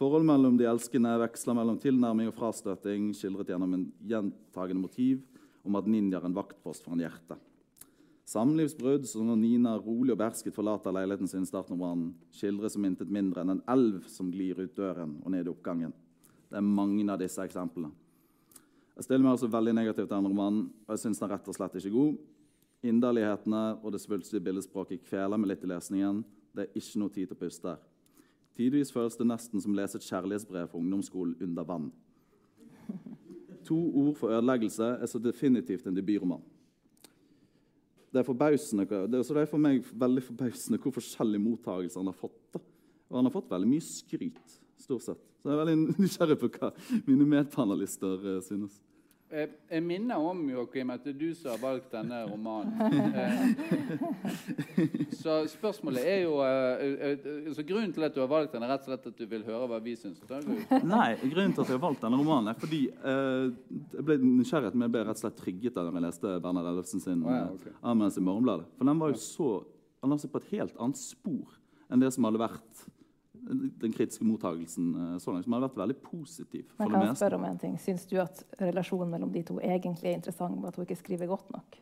[0.00, 5.18] Forholdet mellom de elskende veksler mellom tilnærming og frastøting, skildret gjennom en gjentagende motiv
[5.60, 7.36] om at ninja er en vaktpost for en hjerte.
[8.30, 12.86] Samlivsbrudd, som når Nina rolig og bersket forlater leiligheten sin, starten av brannen, skildres som
[12.88, 15.92] intet mindre enn en elv som glir ut døren og ned i oppgangen.
[16.48, 17.92] Det er mange av disse eksemplene.
[18.96, 21.58] Jeg stiller meg altså veldig negativt til denne romanen, og jeg syns den rett og
[21.58, 22.18] slett ikke er god.
[22.88, 26.24] Inderlighetene og det svulstige bildespråket kveler meg litt i lesningen.
[26.56, 27.89] Det er ikke noe tid til å puste her.
[28.60, 31.86] Tidvis føles det nesten som å lese et kjærlighetsbrev fra ungdomsskolen under vann.
[33.64, 36.42] To ord for ødeleggelse er så definitivt en debutroman.
[38.12, 42.60] Det er det er, for meg veldig forbausende hvor forskjellig mottakelse han har fått.
[43.08, 45.24] Og han har fått veldig mye skryt, stort sett.
[45.40, 46.72] Så jeg er veldig nysgjerrig på hva
[47.06, 48.76] mine medpanelister uh, synes.
[49.30, 52.72] Jeg, jeg minner om Joachim, at det er du som har valgt denne romanen.
[53.20, 53.52] Eh,
[55.20, 58.72] så spørsmålet er jo eh, eh, så Grunnen til at du har valgt den, er
[58.72, 60.18] rett og slett at du vil høre hva vi syns?
[60.26, 63.46] Nei, grunnen til at jeg har valgt denne romanen, er fordi eh,
[63.94, 67.04] jeg ble nysgjerrig, men jeg ble rett og slett trigget da jeg leste Bernhard Ellefsen
[67.04, 67.74] sin oh, ja, okay.
[67.82, 68.70] anmeldelse i Morgenbladet.
[68.78, 69.50] For den var jo så,
[70.02, 72.88] han la seg på et helt annet spor enn det som hadde vært
[73.80, 76.64] den kritiske mottagelsen eh, så langt, som har vært veldig positiv.
[76.76, 77.78] for Men kan jeg spørre om en ting?
[77.80, 81.30] Syns du at relasjonen mellom de to egentlig er interessant, men at hun ikke skriver
[81.30, 81.80] godt nok?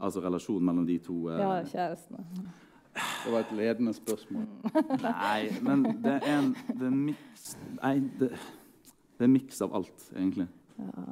[0.00, 1.40] Altså relasjonen mellom de to eh...
[1.40, 2.24] Ja, kjærestene.
[2.98, 4.46] Det var et ledende spørsmål.
[5.06, 7.50] Nei, men det er en, det er miks
[7.82, 8.30] Nei, det,
[9.18, 10.48] det er miks av alt, egentlig.
[10.78, 11.04] Ja.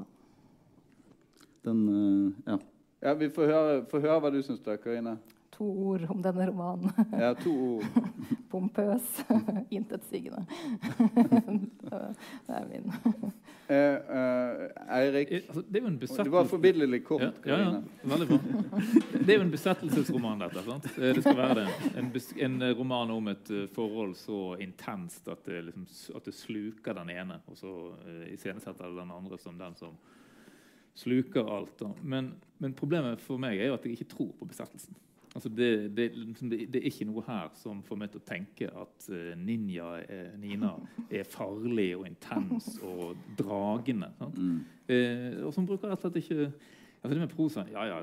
[1.66, 2.58] Den uh, Ja.
[3.02, 5.18] Ja, Vi får høre, får høre hva du syns, Karine
[5.56, 6.92] to ord om denne romanen.
[7.12, 7.84] Ja, to ord.
[8.50, 9.24] Pompøs.
[9.76, 10.44] Intetsigende.
[12.46, 12.92] det er min.
[13.68, 16.24] Eh, eh, Eirik altså, Det jo en besettelse...
[16.28, 17.22] Det var forbilledlig kort.
[17.22, 18.38] Ja, ja, ja, veldig bra.
[19.12, 20.62] Det er jo en besettelsesroman, dette.
[20.68, 20.90] sant?
[20.96, 21.66] Eh, det skal være det.
[21.98, 22.12] En,
[22.48, 27.10] en eh, roman om et forhold så intenst at det, liksom, at det, sluker den
[27.16, 29.96] ene, og så uh, iscenesetter den andre som den som
[30.96, 31.82] sluker alt.
[32.02, 34.96] Men, men, problemet for meg er jo at jeg ikke tror på besettelsen.
[35.36, 38.24] Altså det, det, liksom det, det, er ikke noe her som får meg til å
[38.24, 40.70] tenke at uh, Ninja uh, Nina
[41.12, 44.08] er farlig og intens og dragende.
[44.32, 44.56] Mm.
[44.88, 47.96] Eh, og som bruker rett og slett ikke altså Det med prosaen ja, ja,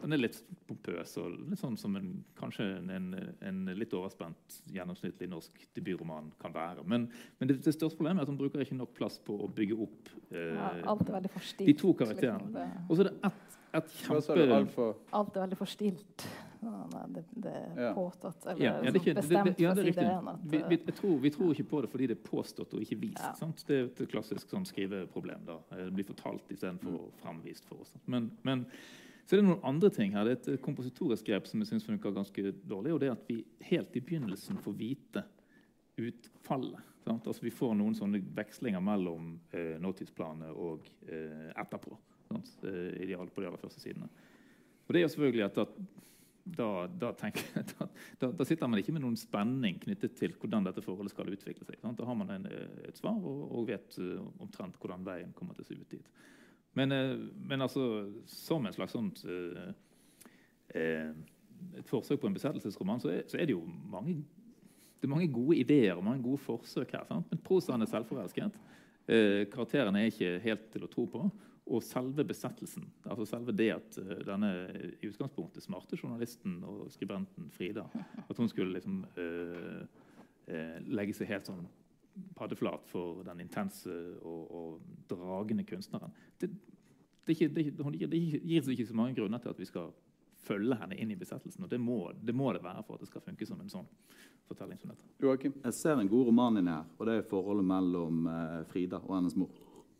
[0.00, 3.12] den er litt pompøs og litt sånn som en, kanskje en,
[3.46, 6.82] en, litt overspent gjennomsnittlig norsk debutroman kan være.
[6.88, 9.50] Men, men det, det, største problemet er at han bruker ikke nok plass på å
[9.54, 10.72] bygge opp ja,
[11.60, 12.66] de to karakterene.
[12.88, 14.86] Og så er det ett et kjempe...
[15.14, 16.24] Alt er veldig forstilt.
[16.60, 19.86] Nei, det, det, er påstått eller ja, ja, det ikke, bestemt det, ja, det er
[19.88, 20.08] riktig.
[20.52, 23.44] Vi, vi, tror, vi, tror, ikke på det fordi det er påstått og ikke vist.
[23.68, 25.46] Det er et klassisk sånn, skriveproblem.
[25.48, 25.56] da.
[25.72, 27.14] Det blir fortalt istedenfor mm.
[27.22, 27.94] framvist for oss.
[28.04, 28.66] Men, men,
[29.24, 30.28] så er det noen andre ting her.
[30.28, 32.92] Det er et kompositorisk grep som jeg synes funker ganske dårlig.
[32.92, 35.24] og det er at vi helt i begynnelsen får vite
[36.00, 36.90] utfallet.
[37.06, 37.26] Sant?
[37.26, 41.96] Altså, vi får noen sånne vekslinger mellom eh, nåtidsplanet og eh, etterpå.
[42.28, 42.52] Sant?
[42.68, 44.10] Eh, ideal på de aller første sidene.
[44.84, 45.66] Og det er jo selvfølgelig at da,
[46.56, 47.44] da, da, tenker,
[48.20, 51.66] da, da, sitter man ikke med noen spenning knyttet til hvordan dette forholdet skal utvikle
[51.66, 51.78] seg.
[51.82, 51.98] Sant?
[52.00, 55.56] Da har man en, eh, et svar og, og vet uh, omtrent hvordan veien kommer
[55.56, 56.10] til å se ut dit.
[56.78, 57.86] Men, uh, men altså,
[58.30, 59.24] som en slags sånt
[60.70, 64.20] et forsøk på en besettelsesroman, så er, så er det jo mange
[65.00, 67.06] det er mange gode ideer og mange gode forsøk her.
[67.08, 67.30] Sant?
[67.32, 68.58] Men prosaen er selvforelsket.
[69.08, 71.22] Eh, karakterene er ikke helt til å tro på.
[71.70, 74.48] Og selve besettelsen, altså selve det at uh, denne
[75.02, 77.84] i utgangspunktet smarte journalisten og skribenten Frida
[78.26, 79.84] at hun skulle liksom øh,
[80.90, 81.66] legge seg helt sånn
[82.36, 83.92] paddeflat for den intense
[84.26, 86.12] og, og dragende kunstneren.
[86.40, 86.50] Det,
[87.26, 89.92] det, ikke, det, det, gir seg ikke så mange grunner til at vi skal
[90.40, 91.64] følge henne inn i besettelsen.
[91.64, 93.88] Og det må, det må, det være for at det skal funke som en sånn
[94.48, 95.06] fortelling som dette.
[95.22, 99.02] Joakim, Jeg ser en god roman inni her, og det er forholdet mellom eh, Frida
[99.04, 99.52] og hennes mor.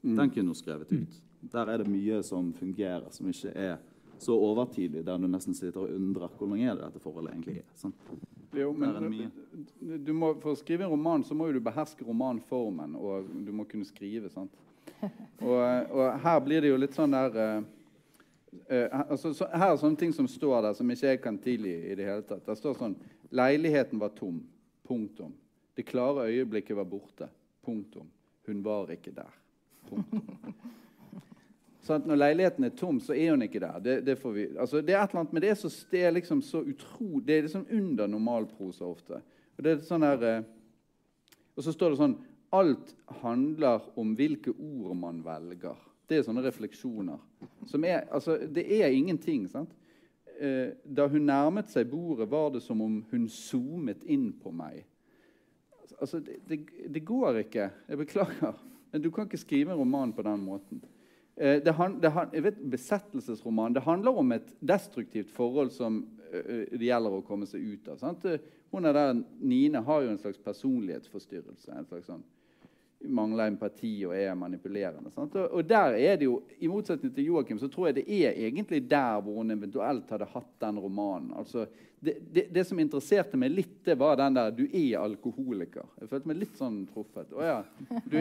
[0.03, 0.17] Mm.
[0.17, 1.23] Den kunne hun skrevet ut.
[1.53, 3.79] Der er det mye som fungerer, som ikke er
[4.21, 7.61] så overtydelig, der du nesten sitter og undrer hvor lenge er det dette forholdet egentlig
[7.63, 7.69] er.
[7.81, 7.95] Sånn.
[8.57, 9.31] Jo, men
[10.05, 13.65] du må, For å skrive en roman så må du beherske romanformen, og du må
[13.71, 14.29] kunne skrive.
[14.33, 14.53] sant?
[15.41, 17.69] Og, og her blir det jo litt sånn der uh,
[18.51, 21.75] Uh, altså, så, her er sånne ting som står der, som ikke jeg kan tilgi
[21.91, 22.43] i det hele tatt.
[22.47, 22.97] Det står sånn
[23.31, 24.41] Leiligheten var tom.
[24.87, 25.37] Punktum.
[25.79, 27.29] Det klare øyeblikket var borte.
[27.63, 28.09] Punktum.
[28.49, 29.31] Hun var ikke der.
[31.91, 33.81] Sånn når leiligheten er tom, så er hun ikke der.
[33.83, 36.43] Det, det, vi, altså, det er et eller annet, men det er, det er liksom
[36.45, 39.21] så utro, det er liksom under normalprosa ofte.
[39.57, 42.19] Og det er sånn her, uh, og så står det sånn
[42.51, 45.79] Alt handler om hvilke ord man velger.
[46.11, 47.21] Det er sånne refleksjoner.
[47.79, 49.45] Er, altså, det er ingenting.
[49.47, 49.71] sant?
[50.41, 54.83] Eh, da hun nærmet seg bordet, var det som om hun zoomet inn på meg.
[56.01, 56.59] Altså, det,
[56.91, 57.69] det går ikke.
[57.87, 58.59] Jeg beklager.
[58.91, 60.83] Men du kan ikke skrive en roman på den måten.
[61.37, 66.03] Eh, det, det, jeg vet, besettelsesroman det handler om et destruktivt forhold som
[66.35, 68.01] uh, det gjelder å komme seg ut av.
[68.03, 68.27] Sant?
[68.71, 71.73] Hun er der, Nine har jo en slags personlighetsforstyrrelse.
[71.73, 72.27] en slags sånn
[73.09, 75.11] mangler empati og er manipulerende.
[75.15, 78.37] Og, og, der er det jo, I motsetning til Joakim så tror jeg det er
[78.37, 81.33] egentlig der hvor hun eventuelt hadde hatt den romanen.
[81.37, 81.67] Altså,
[82.03, 85.85] det, det, det, som interesserte meg litt, det var den der 'du er alkoholiker'.
[86.01, 87.33] Jeg følte meg litt sånn truffet.
[87.37, 87.59] Å ja,
[88.09, 88.17] du,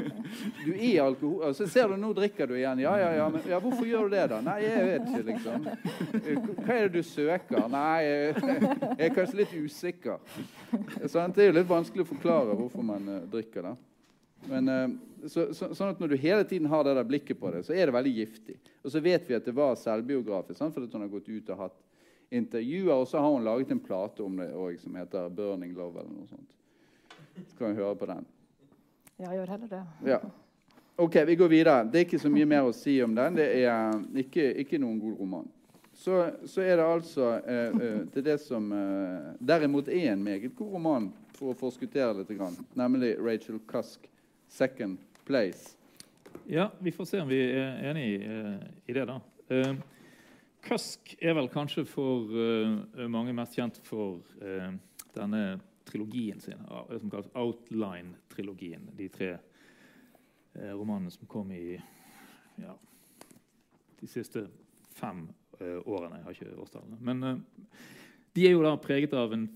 [0.64, 1.52] du er alkoholiker.
[1.52, 2.80] Så ser du, nå drikker du igjen.
[2.80, 4.40] Ja, ja, ja, men ja, hvorfor gjør du det, da?
[4.44, 5.68] Nei, jeg vet ikke, liksom.
[6.64, 7.68] Hva er det du søker?
[7.68, 8.56] Nei, jeg,
[8.96, 10.16] er kanskje litt usikker.
[11.04, 13.68] Så det er jo litt vanskelig å forklare hvorfor man uh, drikker.
[13.68, 13.76] da.
[14.48, 14.88] Men, eh,
[15.28, 17.74] så, så, sånn at Når du hele tiden har det der blikket på det, så
[17.76, 18.56] er det veldig giftig.
[18.84, 20.74] Og så vet vi at det var selvbiografisk, sant?
[20.74, 21.78] fordi hun har gått ut og hatt
[22.30, 22.94] intervjuer.
[22.94, 26.00] Og så har hun laget en plate om det også, som heter 'Burning Love'.
[26.00, 26.56] eller noe sånt.
[27.54, 28.26] Skal vi høre på den?
[29.20, 29.82] Ja, gjør heller det.
[30.06, 30.18] Ja.
[30.96, 31.84] Ok, vi går videre.
[31.84, 33.36] Det er ikke så mye mer å si om den.
[33.36, 35.48] Det er ikke, ikke noen god roman.
[36.00, 40.54] Så, så er det altså eh, eh, det, det som eh, derimot er en meget
[40.56, 42.32] god roman, for å forskuttere litt,
[42.76, 44.08] nemlig Rachel Cusk
[44.50, 45.76] 'Second Place'.
[46.46, 49.20] Ja, vi får se om vi er enig uh, i det, da.
[49.50, 49.76] Uh,
[50.60, 54.20] Kusk er vel kanskje for uh, mange mest kjent for
[55.14, 58.90] denne trilogien sin, som kalles Outline-trilogien.
[58.98, 59.30] De tre
[60.76, 61.78] romanene som kom i
[62.60, 62.74] ja,
[64.00, 64.44] de siste
[64.94, 65.24] fem
[65.60, 66.20] årene.
[66.20, 67.00] Jeg har ikke årstallene.
[67.00, 67.42] Men
[68.36, 69.48] de er jo da preget av en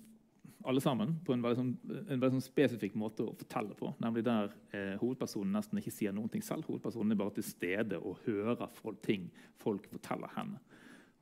[0.65, 3.91] alle sammen på en veldig, sånn, en veldig sånn spesifikk måte å fortelle på.
[4.03, 6.69] Nemlig der eh, hovedpersonen nesten ikke sier ting selv.
[6.71, 9.29] Hovedpersonen er bare til stede og hører folk, ting
[9.61, 10.61] folk forteller henne.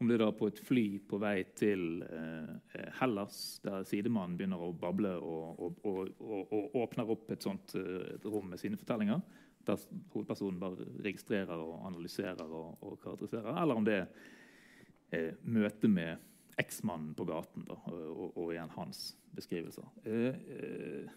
[0.03, 4.63] Om det er da på et fly på vei til eh, Hellas, der sidemannen begynner
[4.63, 8.79] å bable og, og, og, og åpner opp et sånt eh, et rom med sine
[8.81, 9.23] fortellinger,
[9.67, 9.79] der
[10.15, 14.09] hovedpersonen bare registrerer og analyserer og, karakteriserer, eller om det er
[15.15, 19.87] eh, møte med eksmannen på gaten da, og, og, igjen hans beskrivelser.
[20.07, 21.11] Uh, uh,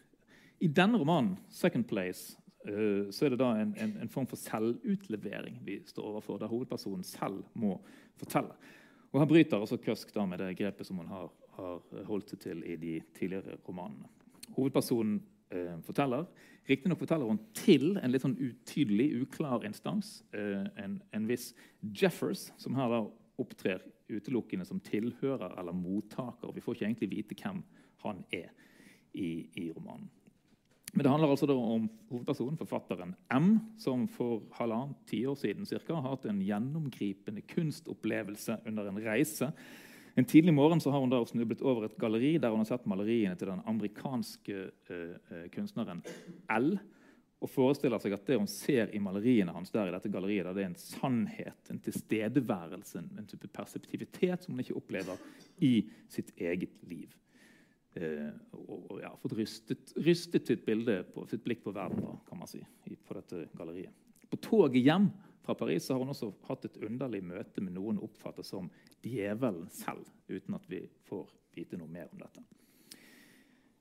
[0.59, 2.37] I denne romanen, 'Second Place',
[2.69, 6.51] uh, så er det da en, en, en, form for selvutlevering vi står overfor, der
[6.51, 7.81] hovedpersonen selv må
[8.15, 8.55] fortelle.
[9.11, 12.39] Og Her bryter også Kusk da med det grepet som hun har, har holdt seg
[12.39, 14.09] til i de tidligere romanene.
[14.55, 15.21] Hovedpersonen
[15.85, 16.25] forteller.
[16.69, 20.25] Riktignok forteller hun til en litt sånn utydelig, uklar instans.
[20.33, 21.53] En, en viss
[21.95, 22.99] Jeffers, som her da
[23.41, 26.53] opptrer utelukkende som tilhører eller mottaker.
[26.53, 27.63] Vi får ikke egentlig vite hvem
[28.05, 28.51] han er
[29.13, 30.11] i, i romanen.
[30.95, 36.13] Men det handler altså om hovedpersonen, forfatteren M, som for halvannet tiår siden cirka, har
[36.13, 39.51] hatt en gjennomgripende kunstopplevelse under en reise
[40.15, 43.49] En tidlig morgen har hun snublet over et galleri der hun har sett maleriene til
[43.49, 45.99] den amerikanske uh, uh, kunstneren
[46.55, 46.77] L.
[47.43, 50.63] Og forestiller seg at det hun ser i maleriene hans der i dette galleriet, det
[50.63, 55.21] er en sannhet, en tilstedeværelse, en, type perseptivitet som hun ikke opplever
[55.65, 55.73] i
[56.11, 57.11] sitt eget liv.
[57.95, 62.15] Eh, og, og ja, fått rystet, rystet sitt, bilde på, sitt blikk på verden da,
[62.27, 64.03] kan man si, på dette galleriet.
[64.31, 65.11] På toget hjem
[65.45, 68.71] fra Paris har hun også hatt et underlig møte med noen oppfattet som
[69.05, 72.41] djevelen selv, uten at vi får vite noe mer om dette.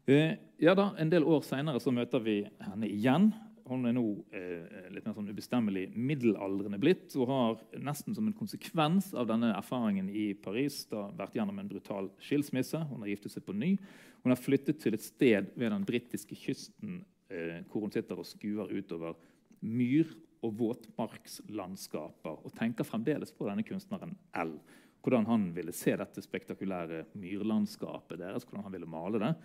[0.06, 3.30] Eh, ja da, En del år seinere møter vi henne igjen.
[3.64, 4.02] Hun er nå
[4.36, 9.54] eh, litt mer sånn ubestemmelig middelaldrende blitt og har nesten som en konsekvens av denne
[9.56, 12.82] erfaringen i Paris da vært gjennom en brutal skilsmisse.
[12.90, 13.72] Hun har giftet seg på ny.
[14.20, 17.00] Hun har flyttet til et sted ved den britiske kysten
[17.32, 19.16] eh, hvor hun sitter og skuer utover
[19.64, 20.12] myr
[20.44, 24.58] og våtmarkslandskaper, og tenker fremdeles på denne kunstneren L.
[25.00, 29.36] Hvordan han ville se dette spektakulære myrlandskapet deres, hvordan han ville male det.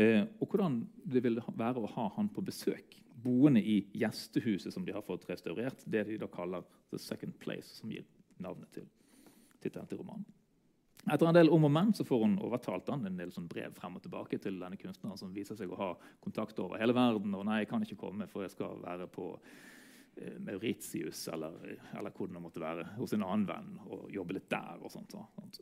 [0.00, 0.80] Eh, og hvordan
[1.12, 5.26] det ville være å ha han på besøk, boende i gjestehuset som de har fått
[5.28, 5.84] restaurert.
[5.84, 8.06] Det de da kaller The Second Place, som gir
[8.40, 8.86] navnet til
[9.60, 10.24] tittelen til romanen.
[11.10, 13.72] Etter en del om og men så får hun overtalt han en del sånn brev
[13.76, 15.90] frem og tilbake til denne kunstneren som viser seg å ha
[16.20, 17.34] kontakt over hele verden.
[17.34, 19.34] og nei, jeg kan ikke komme, for jeg skal være på
[20.16, 24.50] Eh, Mauritius eller, eller hvor det måtte være, hos en annen venn og jobbe litt
[24.50, 24.80] der.
[24.82, 25.14] og sånt.
[25.14, 25.60] sånt.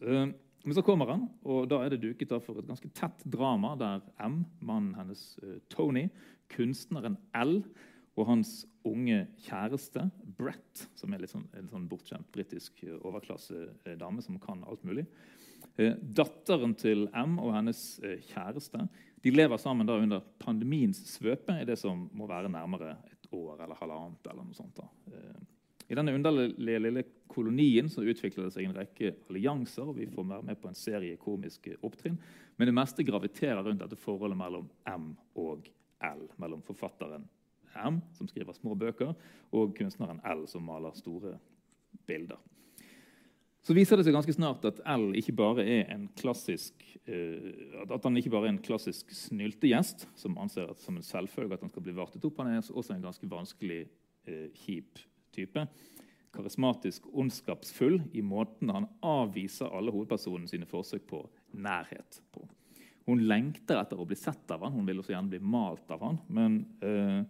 [0.59, 3.75] Eh, men så kommer han, og da er det duket for et ganske tett drama
[3.79, 6.09] der M, mannen hennes eh, Tony,
[6.53, 7.61] kunstneren L
[8.19, 14.41] og hans unge kjæreste Brett, som er litt sånn, en sånn bortskjemt britisk overklassedame som
[14.43, 15.05] kan alt mulig.
[15.79, 17.83] Datteren til M og hennes
[18.33, 18.89] kjæreste
[19.23, 23.65] de lever sammen da under pandemiens svøpe i det som må være nærmere et år
[23.65, 24.27] eller halvannet.
[24.31, 24.79] eller noe sånt.
[24.79, 24.87] Da.
[25.89, 29.89] I denne underlige lille kolonien så utvikler det seg en rekke allianser.
[29.89, 32.19] og Vi får være med på en serie komiske opptrinn.
[32.59, 35.69] Men det meste graviterer rundt dette forholdet mellom M og
[36.05, 36.27] L.
[36.37, 37.25] Mellom forfatteren
[37.79, 39.15] M, som skriver små bøker,
[39.55, 41.39] og kunstneren L, som maler store
[42.09, 42.41] bilder.
[43.65, 48.05] Så viser det seg ganske snart at L ikke bare er en klassisk uh, at
[48.05, 51.73] han ikke bare er en klassisk snyltegjest som anser at som en selvfølge at han
[51.73, 52.39] skal bli vartet opp.
[52.41, 53.87] Han er også en ganske vanskelig,
[54.29, 55.03] uh, kjip
[55.39, 55.65] type.
[56.35, 61.25] Karismatisk, ondskapsfull i måten han avviser alle hovedpersonene sine forsøk på
[61.57, 62.45] nærhet på.
[63.09, 66.05] Hun lengter etter å bli sett av han, hun vil også gjerne bli malt av
[66.05, 67.23] han, men øh,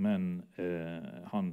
[0.00, 1.50] men øh, han,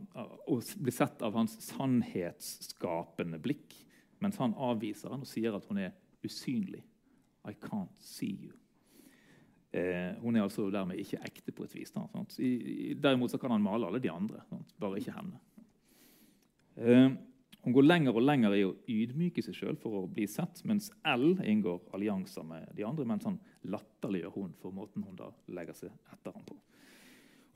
[0.48, 3.76] å bli sett av hans sannhetsskapende blikk
[4.24, 5.92] mens han avviser han og sier at hun er
[6.26, 6.80] usynlig.
[7.48, 8.56] I can't see you.
[9.72, 11.92] Eh, hun er altså dermed ikke ekte på et vis.
[11.94, 12.08] Da,
[12.40, 14.74] I, derimot kan han male alle de andre, sant?
[14.80, 15.40] bare ikke henne.
[16.78, 17.10] Eh,
[17.68, 20.92] hun går lenger og lenger i å ydmyke seg sjøl for å bli sett, mens
[21.10, 25.76] L inngår allianser med de andre, mens han latterliggjør hun for måten hun da legger
[25.76, 26.56] seg etter ham på.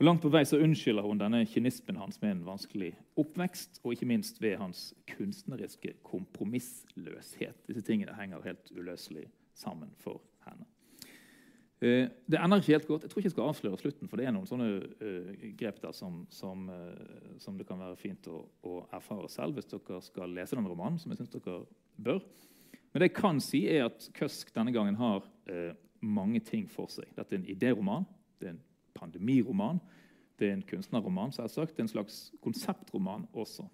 [0.02, 2.90] Og Langt på vei så unnskylder hun denne kynismen hans med en vanskelig
[3.22, 7.64] oppvekst, og ikke minst ved hans kunstneriske kompromissløshet.
[7.70, 10.66] Disse tingene henger helt uløselig sammen for henne.
[11.82, 13.02] Uh, det ender ikke helt godt.
[13.02, 14.68] Jeg tror ikke jeg skal avsløre slutten, for det er noen sånne
[15.02, 19.58] uh, grep der som, som, uh, som, det kan være fint å, å, erfare selv
[19.58, 21.00] hvis dere skal lese den romanen.
[21.02, 21.64] som jeg synes dere
[21.98, 22.22] bør.
[22.92, 25.24] Men det jeg kan si, er at Køsk denne gangen har
[26.02, 27.08] mange ting for seg.
[27.16, 28.04] Dette er en idéroman.
[28.38, 28.64] Det er en
[28.94, 29.80] pandemiroman.
[30.38, 31.76] Det er en kunstnerroman, selvsagt.
[31.76, 33.64] Det er en slags konseptroman også.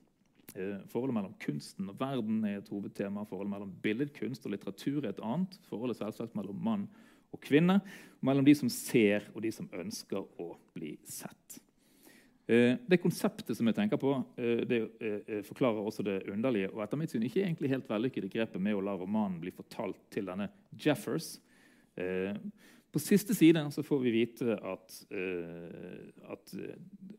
[0.56, 3.24] Eh, forholdet mellom kunsten og verden er et hovedtema.
[3.28, 5.58] Forholdet mellom billedkunst og litteratur er et annet.
[5.68, 7.40] Forholdet selvsagt mellom mann og Og
[8.24, 11.58] mellom de som ser, og de som ønsker å bli sett.
[12.48, 14.80] Eh, det konseptet som jeg tenker på, eh, det
[15.46, 18.80] forklarer også det underlige og etter mitt syn ikke egentlig helt vellykkede grepet med å
[18.80, 21.36] la romanen bli fortalt til denne Jeffers.
[22.92, 26.54] På siste side så får vi vite at, uh, at,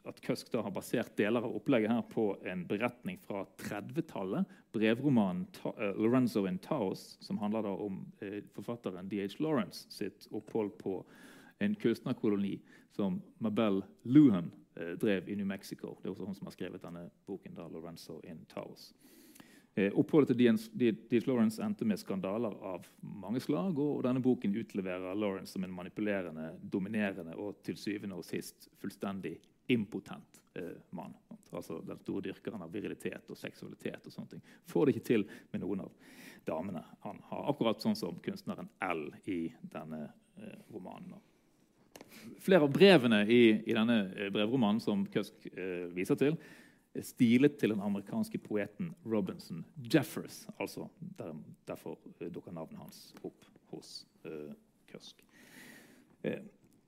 [0.09, 4.49] at Kusk har basert deler av opplegget her på en beretning fra 30-tallet.
[4.74, 9.38] Brevromanen uh, 'Lorenzo in Taos', som handler om uh, forfatteren D.H.
[9.39, 11.03] Lawrence sitt opphold på
[11.59, 12.57] en kunstnerkoloni
[12.95, 14.51] som Mabel Luhan
[15.01, 15.97] drev i New Mexico.
[15.99, 17.53] Det er også hun som har skrevet denne boken.
[17.53, 18.93] da, Lorenzo in Taos.
[19.76, 21.28] Eh, oppholdet til D.H.
[21.28, 23.78] Lawrence endte med skandaler av mange slag.
[23.80, 29.38] og denne Boken utleverer Lawrence som en manipulerende, dominerende og til syvende og sist fullstendig
[29.70, 31.13] impotent eh, mann.
[31.51, 34.05] Altså Den store dyrkeren av virilitet og seksualitet.
[34.05, 34.43] og sånne ting.
[34.65, 35.91] Får det ikke til med noen av
[36.45, 37.49] damene han har.
[37.49, 40.07] Akkurat sånn som kunstneren L i denne
[40.38, 41.20] eh, romanen.
[42.39, 46.39] Flere av brevene i, i denne eh, brevromanen som Køsk eh, viser til,
[47.06, 50.48] stilet til den amerikanske poeten Robinson Jeffers.
[50.60, 50.88] altså
[51.18, 51.36] der,
[51.68, 52.00] Derfor
[52.34, 54.54] dukker navnet hans opp hos uh,
[54.90, 55.22] Kusk.
[56.26, 56.42] Uh,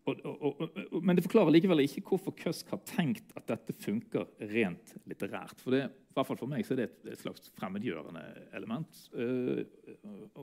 [0.09, 4.25] og, og, og, men det forklarer likevel ikke hvorfor Kusk har tenkt at dette funker
[4.49, 5.61] rent litterært.
[5.61, 8.23] For det, i hvert fall for meg er det et, et slags fremmedgjørende
[8.57, 9.03] element.
[9.13, 9.61] Uh,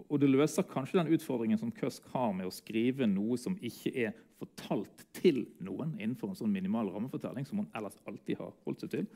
[0.06, 3.92] og det løser kanskje den utfordringen som Kusk har med å skrive noe som ikke
[4.06, 8.86] er fortalt til noen innenfor en sånn minimal rammefortelling som hun ellers alltid har holdt
[8.86, 9.10] seg til.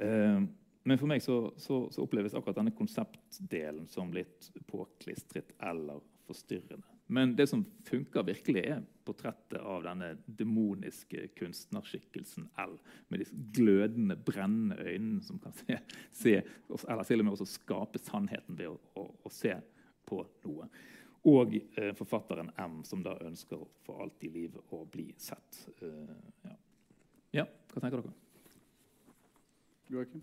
[0.00, 0.44] Uh,
[0.84, 6.90] men for meg så, så, så, oppleves akkurat denne konseptdelen som litt påklistret eller forstyrrende.
[7.06, 12.76] Men det som funker virkelig, er portrettet av denne demoniske kunstnerskikkelsen L.
[13.12, 15.78] Med disse glødende, brennende øynene som kan se,
[16.12, 19.56] se eller til og med også skape sannheten ved å, å, å se
[20.08, 20.68] på noe.
[21.32, 25.62] Og eh, forfatteren M, som da ønsker for alt i livet å bli sett.
[25.80, 26.12] Uh,
[26.44, 26.56] ja.
[27.40, 27.48] ja.
[27.72, 28.23] hva tenker dere?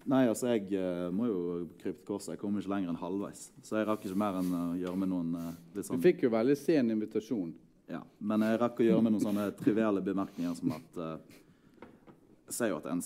[0.10, 1.42] Nei, altså jeg uh, må jo
[1.82, 2.34] krype korset.
[2.34, 3.44] Jeg kom ikke lenger enn halvveis.
[3.66, 6.32] Så jeg rakk ikke mer enn å gjøre med noen uh, sånn Du fikk jo
[6.34, 7.52] veldig sen invitasjon.
[7.92, 11.38] Ja, men jeg rakk å gjøre med noen sånne trivielle bemerkninger som at uh,
[12.48, 13.06] Jeg ser jo at det er en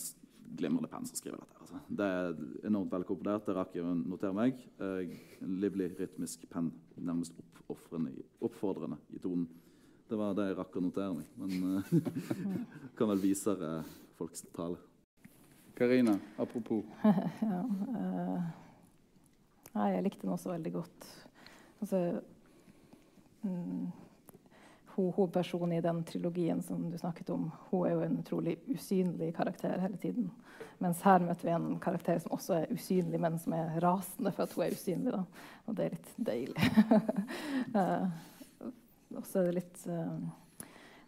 [0.56, 1.60] glimrende penn som skriver dette.
[1.66, 1.82] Altså.
[2.00, 2.40] Det er
[2.72, 3.44] enormt velkomponert.
[3.50, 4.64] Det rakk jeg å notere meg.
[4.80, 7.36] en livlig, rytmisk penn, nærmest
[7.68, 9.50] oppfordrende i tonen.
[10.08, 11.30] Det var det jeg rakk å notere meg.
[11.36, 11.84] Men
[12.98, 13.58] kan vel vise
[14.16, 14.80] folks tale.
[15.76, 16.84] Karina, apropos.
[17.40, 17.60] ja,
[19.74, 21.08] uh, jeg likte den også veldig godt.
[21.84, 22.22] Altså,
[23.42, 23.92] mm,
[24.96, 29.76] Hovedpersonen i den trilogien som du snakket om, hun er jo en utrolig usynlig karakter
[29.84, 30.30] hele tiden.
[30.80, 34.48] Mens her møter vi en karakter som også er usynlig, men som er rasende for
[34.48, 35.12] at hun er usynlig.
[35.12, 35.52] Da.
[35.68, 36.72] Og det er litt deilig.
[37.76, 38.72] uh,
[39.20, 40.16] også er det litt uh,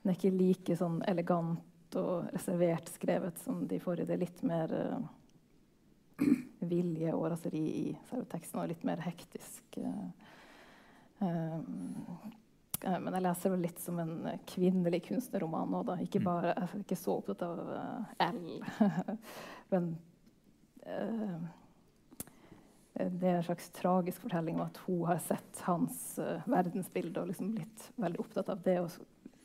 [0.03, 1.63] Den er ikke like sånn elegant
[1.99, 4.17] og reservert skrevet som de forrige.
[4.17, 4.97] litt mer uh,
[6.71, 9.63] vilje og raseri i selve teksten, og litt mer hektisk.
[9.77, 10.09] Uh,
[11.21, 11.59] uh,
[12.87, 15.97] men jeg leser det litt som en kvinnelig kunstnerroman nå, da.
[16.03, 16.27] Ikke, mm.
[16.27, 17.71] bare, jeg er ikke så opptatt av
[18.21, 18.43] L.
[19.71, 19.95] men
[22.97, 27.51] det er en slags tragisk fortelling om at hun har sett hans verdensbilde og liksom
[27.57, 28.93] blitt veldig opptatt av det og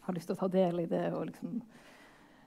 [0.07, 1.07] har lyst til å ta del i det.
[1.15, 1.61] og liksom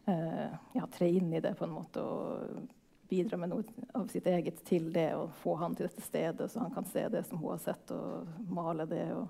[0.05, 2.67] ja, tre inn i det på en måte og
[3.09, 6.59] bidra med noe av sitt eget til det og få han til dette stedet, så
[6.59, 9.05] han kan se det som hun har sett, og male det.
[9.13, 9.27] Og,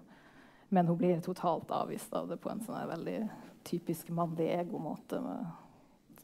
[0.70, 3.20] men hun blir totalt avvist av det på en sånn veldig
[3.68, 5.22] typisk mannlig egomåte.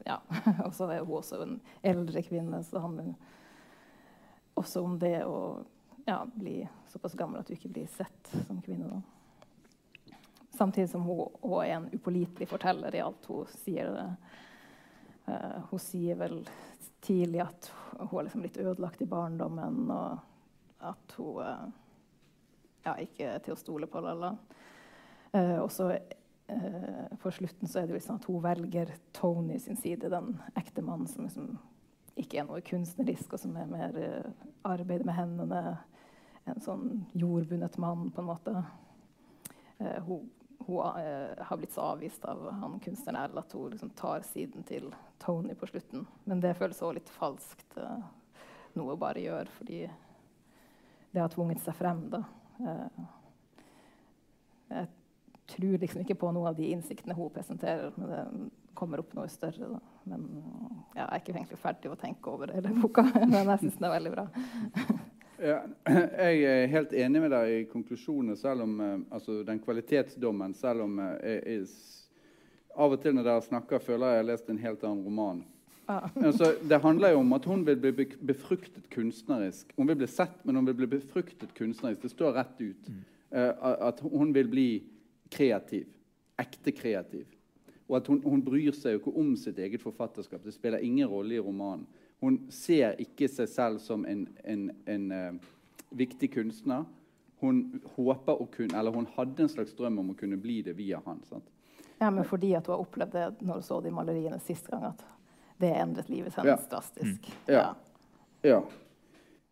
[0.06, 0.20] Ja.
[0.66, 3.12] og så er hun også en eldre kvinne, så handler
[4.58, 5.62] også om det å
[6.06, 6.60] ja, bli
[6.92, 8.88] såpass gammel at du ikke blir sett som kvinne.
[8.90, 9.21] Da.
[10.54, 13.94] Samtidig som hun, hun er en upålitelig forteller i alt hun sier.
[15.24, 16.42] Uh, hun sier vel
[17.02, 20.18] tidlig at hun er liksom litt ødelagt i barndommen, og
[20.92, 21.70] at hun uh,
[22.84, 24.02] ja, ikke er til å stole på.
[24.04, 24.34] Lalla.
[25.32, 25.94] Uh, og så
[27.22, 31.08] på slutten så er det liksom at hun velger Tony sin side, den ekte mannen
[31.08, 31.54] som liksom
[32.20, 33.94] ikke er noe kunstnerisk, og som er mer
[34.68, 35.62] arbeider med hendene.
[36.44, 38.64] En sånn jordbundet mann, på en måte.
[40.04, 40.28] hun
[40.66, 44.64] hun uh, har blitt så avvist av han kunstneren Erl at hun liksom tar siden
[44.68, 44.88] til
[45.22, 46.06] Tony på slutten.
[46.24, 48.00] Men det føles også litt falskt, uh,
[48.78, 49.84] noe hun bare gjør fordi
[51.12, 52.06] det har tvunget seg frem.
[52.12, 52.22] da.
[52.62, 53.04] Uh,
[54.72, 54.88] jeg
[55.52, 59.28] tror liksom ikke på noen av de innsiktene hun presenterer, men det kommer opp noe
[59.28, 59.68] større.
[59.74, 59.80] Da.
[60.08, 60.28] Men
[60.94, 63.88] ja, jeg er ikke egentlig ferdig å tenke over hele boka, men jeg syns den
[63.90, 64.28] er veldig bra.
[66.22, 70.54] Jeg er helt enig med deg i konklusjonen, selv om eh, altså den kvalitetsdommen.
[70.54, 71.64] Selv om eh, jeg,
[72.78, 75.42] av og til når dere snakker, føler jeg jeg har lest en helt annen roman.
[75.90, 76.06] Ah.
[76.28, 79.74] Altså, det handler jo om at hun vil bli befruktet kunstnerisk.
[79.76, 82.04] Hun vil bli sett, men hun vil bli befruktet kunstnerisk.
[82.04, 82.88] Det står rett ut.
[82.88, 83.02] Mm.
[83.32, 84.68] Uh, at hun vil bli
[85.32, 85.88] kreativ.
[86.38, 87.26] Ekte kreativ.
[87.88, 90.44] Og at hun, hun bryr seg jo ikke om sitt eget forfatterskap.
[90.44, 91.88] Det spiller ingen rolle i romanen.
[92.22, 95.46] Hun ser ikke seg selv som en, en, en uh,
[95.90, 96.84] viktig kunstner.
[97.42, 101.18] Hun kunne, eller hun hadde en slags drøm om å kunne bli det via han.
[101.26, 101.48] Sant?
[101.98, 105.02] Ja, men fordi hun har opplevd det når hun så de maleriene sist gang, at
[105.58, 106.70] det endret livet hennes ja.
[106.70, 107.26] drastisk.
[107.26, 107.42] Mm.
[107.56, 107.64] Ja.
[108.46, 108.60] ja.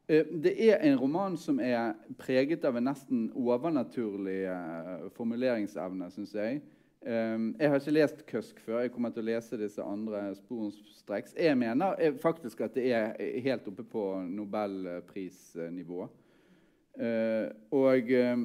[0.07, 6.39] Uh, det er en roman som er preget av en nesten overnaturlig uh, formuleringsevne, syns
[6.39, 6.63] jeg.
[7.01, 8.83] Um, jeg har ikke lest Køsk før.
[8.85, 11.33] Jeg kommer til å lese disse andre sporenstreks.
[11.39, 16.09] Jeg mener jeg, faktisk at det er helt oppe på nobelprisnivå.
[17.01, 18.43] Uh, og uh,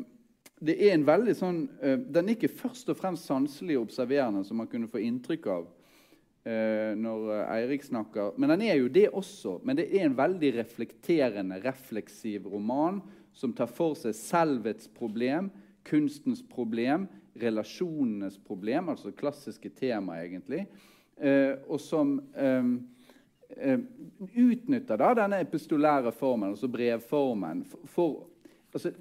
[0.63, 4.69] det er en veldig sånn Den er ikke først og fremst sanselig observerende, som man
[4.71, 5.65] kunne få inntrykk av.
[6.45, 8.35] eh, når eh, Eirik snakker.
[8.37, 9.59] Men den er jo det også.
[9.65, 13.01] Men det er en veldig reflekterende, refleksiv roman
[13.35, 15.49] som tar for seg selvets problem,
[15.85, 17.09] kunstens problem,
[17.41, 20.65] relasjonenes problem, altså klassiske temaet, egentlig,
[21.17, 22.69] eh, og som eh,
[23.57, 23.79] eh,
[24.35, 28.13] utnytter da denne epistolære formen, altså brevformen, for, for
[28.73, 28.93] altså,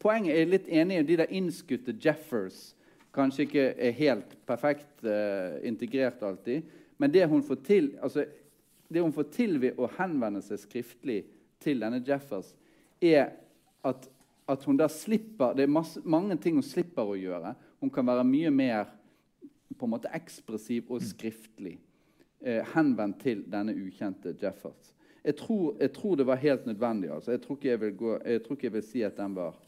[0.00, 2.72] Poenget er litt enig i de der innskutte Jeffers
[3.12, 6.62] kanskje ikke er helt perfekt uh, integrert alltid.
[7.00, 8.24] Men det hun, får til, altså,
[8.88, 11.22] det hun får til ved å henvende seg skriftlig
[11.62, 12.54] til denne Jeffers,
[13.02, 13.34] er
[13.84, 14.06] at,
[14.48, 17.54] at hun da slipper Det er masse, mange ting hun slipper å gjøre.
[17.82, 18.90] Hun kan være mye mer
[19.74, 21.80] på en måte ekspressiv og skriftlig
[22.38, 24.92] eh, henvendt til denne ukjente Jeffers.
[25.24, 27.10] Jeg tror, jeg tror, det var helt nødvendig.
[27.10, 27.30] Altså.
[27.34, 29.58] Jeg, tror jeg, gå, jeg, tror ikke jeg vil si at den var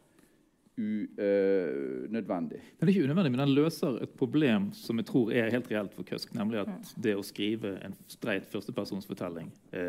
[0.79, 2.59] unødvendig.
[2.59, 5.71] Uh, den er ikke unødvendig, men den løser et problem som jeg tror er helt
[5.71, 6.35] reelt for Køsk.
[6.35, 6.81] Nemlig at mm.
[7.07, 9.81] det å skrive en streit førstepersonsfortelling eh,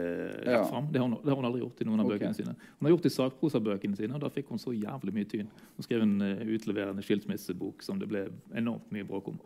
[0.45, 0.63] rett ja.
[0.69, 2.19] fram, det har, hun, det har, hun, aldri gjort i noen av okay.
[2.19, 2.55] bøkene sine.
[2.77, 5.51] Hun har gjort det i sakprosabøkene sine, og da fikk hun så jævlig mye tyn.
[5.75, 9.41] Hun skrev en uh, utleverende skilsmissebok som det ble enormt mye bråk om.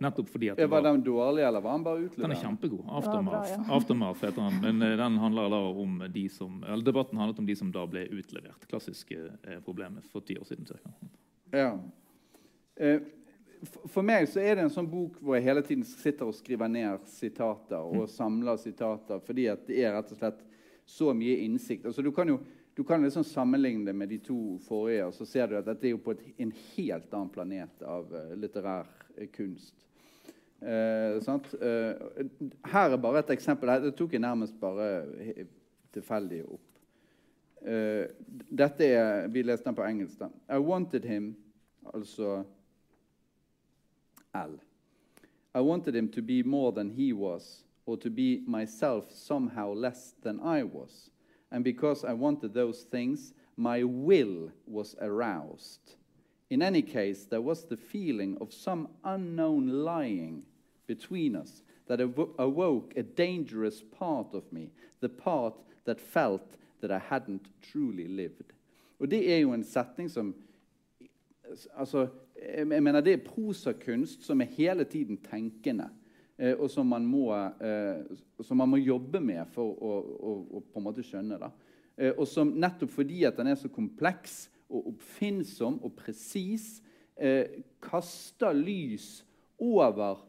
[0.00, 2.24] Nettopp fordi at var, var den dårlig, eller var den bare utlevert?
[2.24, 2.82] Den er kjempegod.
[2.88, 3.76] Aftermath, ja, bra, ja.
[3.76, 4.58] Aftermath heter den.
[4.64, 7.86] Men uh, den handler da om de som, eller debatten handlet om de som da
[7.90, 8.68] ble utlevert.
[8.70, 10.68] Klassiske eh, problemet for ti år siden.
[10.70, 10.94] ca.
[11.52, 11.72] Ja.
[12.80, 13.00] Eh,
[13.92, 16.70] for meg så er det en sånn bok hvor jeg hele tiden sitter og skriver
[16.72, 18.12] ned sitater og mm.
[18.14, 20.40] samler sitater, fordi at det er rett og slett
[20.88, 21.84] så mye innsikt.
[21.86, 22.40] Altså, du kan jo
[22.74, 25.84] du kan liksom sammenligne det med de to forrige, og så ser du at dette
[25.84, 28.86] er jo på et, en helt annen planet av uh, litterær
[29.18, 29.74] uh, kunst.
[30.62, 32.26] Eh, eh,
[32.64, 33.70] her er bare et eksempel.
[33.82, 35.06] Det tok jeg nærmest bare
[35.92, 36.66] tilfeldig opp.
[37.62, 38.06] Eh,
[38.50, 40.18] dette er, Vi leste den på engelsk.
[40.18, 40.28] da.
[40.48, 41.36] I wanted him,
[41.94, 42.44] altså
[44.34, 44.60] L.
[45.54, 50.14] I wanted him to be more than he was, or to be myself somehow less
[50.22, 51.10] than I was.
[51.50, 55.96] And because I wanted those things, my will was aroused.
[56.50, 60.44] In any case, there was the feeling of some unknown lying
[60.90, 62.00] between us that
[62.38, 64.70] awoke a dangerous part of me,
[65.00, 68.52] the part that felt that I hadn't truly lived.
[68.98, 70.34] Og det er jo en setning som
[71.74, 72.08] altså,
[72.56, 75.88] jeg mener Det er prosakunst som er hele tiden tenkende,
[76.38, 78.04] eh, og som man, må, eh,
[78.42, 81.38] som man må jobbe med for å, å, å på en måte skjønne.
[81.40, 81.50] Da.
[81.96, 86.78] Eh, og som nettopp fordi at den er så kompleks og oppfinnsom og presis,
[87.84, 89.18] kaster lys
[89.60, 90.22] over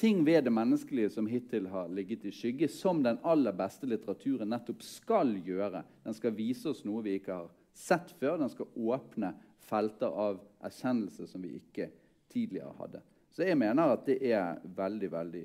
[0.00, 4.48] ting ved det menneskelige som hittil har ligget i skygge, som den aller beste litteraturen
[4.48, 5.82] nettopp skal gjøre.
[6.06, 8.38] Den skal vise oss noe vi ikke har sett før.
[8.40, 9.34] Den skal åpne
[9.68, 11.90] felter av erkjennelse som vi ikke
[12.32, 13.02] tidligere hadde.
[13.30, 15.44] Så jeg mener at det er veldig, veldig,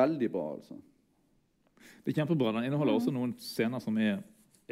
[0.00, 0.46] veldig bra.
[0.56, 0.78] altså.
[2.02, 2.54] Det er kjempebra.
[2.56, 4.18] Den inneholder også noen scener som er,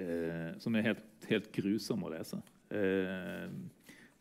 [0.00, 2.40] eh, som er helt, helt, grusomme å lese.
[2.72, 3.46] Eh,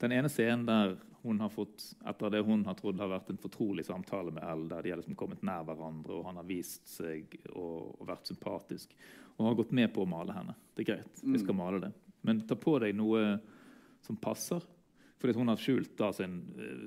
[0.04, 3.40] den ene scenen der hun har fått, etter det hun har trodd har vært en
[3.40, 6.90] fortrolig samtale med Elle, der de har liksom kommet nær hverandre, og han har vist
[6.92, 8.96] seg og, og vært sympatisk.
[9.38, 10.56] Og har gått med på å male henne.
[10.76, 11.62] Det er greit, vi skal mm.
[11.62, 11.92] male det.
[12.28, 13.24] Men ta på deg noe
[14.04, 14.64] som passer.
[15.24, 16.42] Fordi hun har skjult da sin,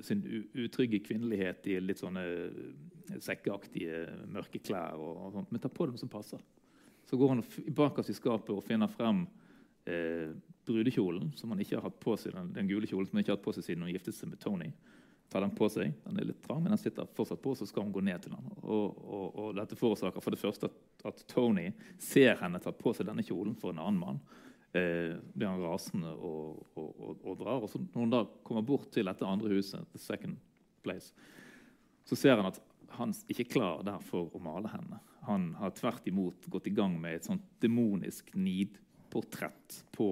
[0.05, 0.21] sin
[0.53, 5.01] utrygge kvinnelighet i litt sånne eh, sekkeaktige, mørke klær.
[5.01, 5.49] Og, og sånt.
[5.49, 6.43] Men ta på deg noe som passer.
[7.09, 7.41] Så går han
[7.73, 9.23] bakerst i skapet og finner frem
[9.89, 13.23] eh, brudekjolen, som han ikke har hatt på seg, den, den, gule kjolen som han
[13.23, 14.71] ikke har hatt på seg siden hun giftet seg med Tony.
[15.31, 17.83] Tar den på seg, den er litt trang, men den sitter fortsatt på, så skal
[17.83, 18.51] hun gå ned til den.
[18.63, 20.77] Og, og, og dette forårsaker for det første at,
[21.09, 21.65] at, Tony
[21.99, 24.21] ser henne ta på seg denne kjolen for en annen mann.
[24.77, 27.59] Eh, blir han rasende og, og, drar.
[27.65, 30.39] Og så når hun da kommer bort til dette andre huset, the second
[30.85, 31.11] place,
[32.07, 32.61] så ser han at
[32.95, 35.01] han ikke er klar der for å male henne.
[35.27, 40.11] Han har tvert imot gått i gang med et sånt demonisk nidportrett på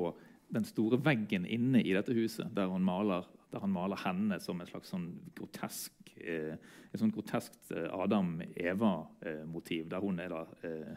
[0.54, 4.70] den store veggen inne i dette huset, der maler, der han maler henne som en
[4.70, 6.56] slags sånn grotesk, eh,
[6.92, 10.96] et sånn groteskt eh, Adam-Eva-motiv, der hun er da eh,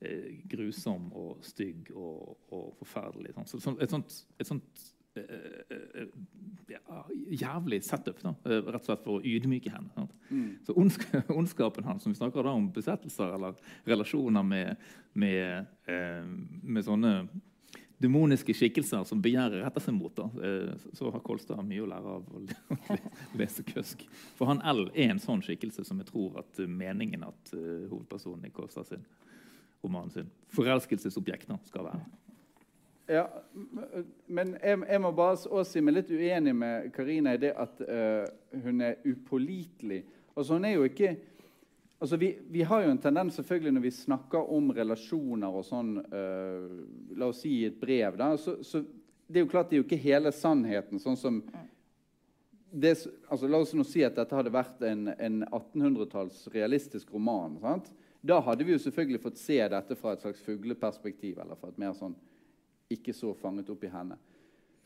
[0.00, 3.36] eh, grusom og stygg og, og forferdelig.
[3.36, 3.52] Sånn.
[3.52, 4.84] Så, et sånt, et sånt
[5.18, 5.38] eh,
[5.72, 6.10] eh,
[6.72, 7.04] ja,
[7.42, 10.08] jævlig setup, da, rett og slett for å ydmyke henne.
[10.28, 10.50] Mm.
[10.66, 10.76] Så
[11.38, 13.56] ondskapen hans, som vi snakker da om besettelser eller
[13.88, 14.84] relasjoner med,
[15.18, 17.16] med, med sånne
[18.02, 22.16] demoniske skikkelser som begjæret retter seg mot, da, eh, så har Kolstad mye å lære
[22.16, 22.42] av å
[23.40, 24.04] lese Køsk.
[24.38, 27.86] For han L er en sånn skikkelse som jeg tror at eh, meningen at uh,
[27.90, 29.06] hovedpersonen i Kolstad sin
[29.82, 32.04] roman sin forelskelsesobjekt skal være.
[33.10, 33.26] Ja,
[34.30, 37.82] men jeg, jeg, må bare også si meg litt uenig med Karina i det at
[37.82, 38.24] uh,
[38.62, 40.04] hun er upålitelig.
[40.36, 41.16] Altså, hun er jo ikke
[42.02, 45.92] Altså, vi, vi, har jo en tendens selvfølgelig når vi snakker om relasjoner og sånn
[46.02, 46.72] uh,
[47.14, 48.16] La oss si i et brev.
[48.18, 48.80] da, så, så,
[49.26, 50.98] Det er jo klart det er jo ikke hele sannheten.
[50.98, 51.38] sånn som
[52.72, 52.96] det,
[53.28, 57.54] altså, La oss nå si at dette hadde vært en, en 1800-talls realistisk roman.
[57.62, 57.92] sant?
[58.18, 61.38] Da hadde vi jo selvfølgelig fått se dette fra et slags fugleperspektiv.
[61.38, 62.18] eller fra et mer sånn
[62.90, 64.18] ikke så fanget opp i henne.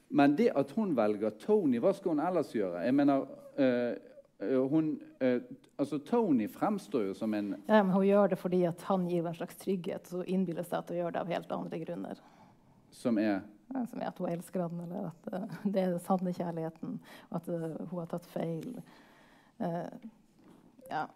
[0.09, 2.85] Men det at hun velger Tony, hva skal hun ellers gjøre?
[2.85, 3.25] Jeg mener,
[3.59, 3.97] øh,
[4.41, 5.43] hun, øh,
[5.79, 9.35] altså Tony fremstår jo som en ja, men Hun gjør det fordi han gir en
[9.35, 10.09] slags trygghet.
[10.09, 12.21] Så innbiller seg at hun gjør det av helt andre grunner.
[12.91, 13.41] Som er
[13.73, 17.01] ja, Som er at hun elsker han, eller at uh, det er den sanne kjærligheten.
[17.33, 18.77] At uh, hun har tatt feil.
[19.59, 19.89] Uh,
[20.91, 21.07] ja.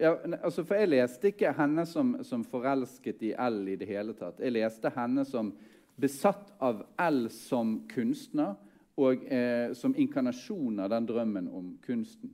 [0.00, 0.14] ja.
[0.42, 4.40] altså For jeg leste ikke henne som, som forelsket i L i det hele tatt.
[4.40, 5.52] Jeg leste henne som
[6.00, 8.56] besatt av L som kunstner
[9.00, 12.32] og eh, som inkarnasjon av den drømmen om kunsten.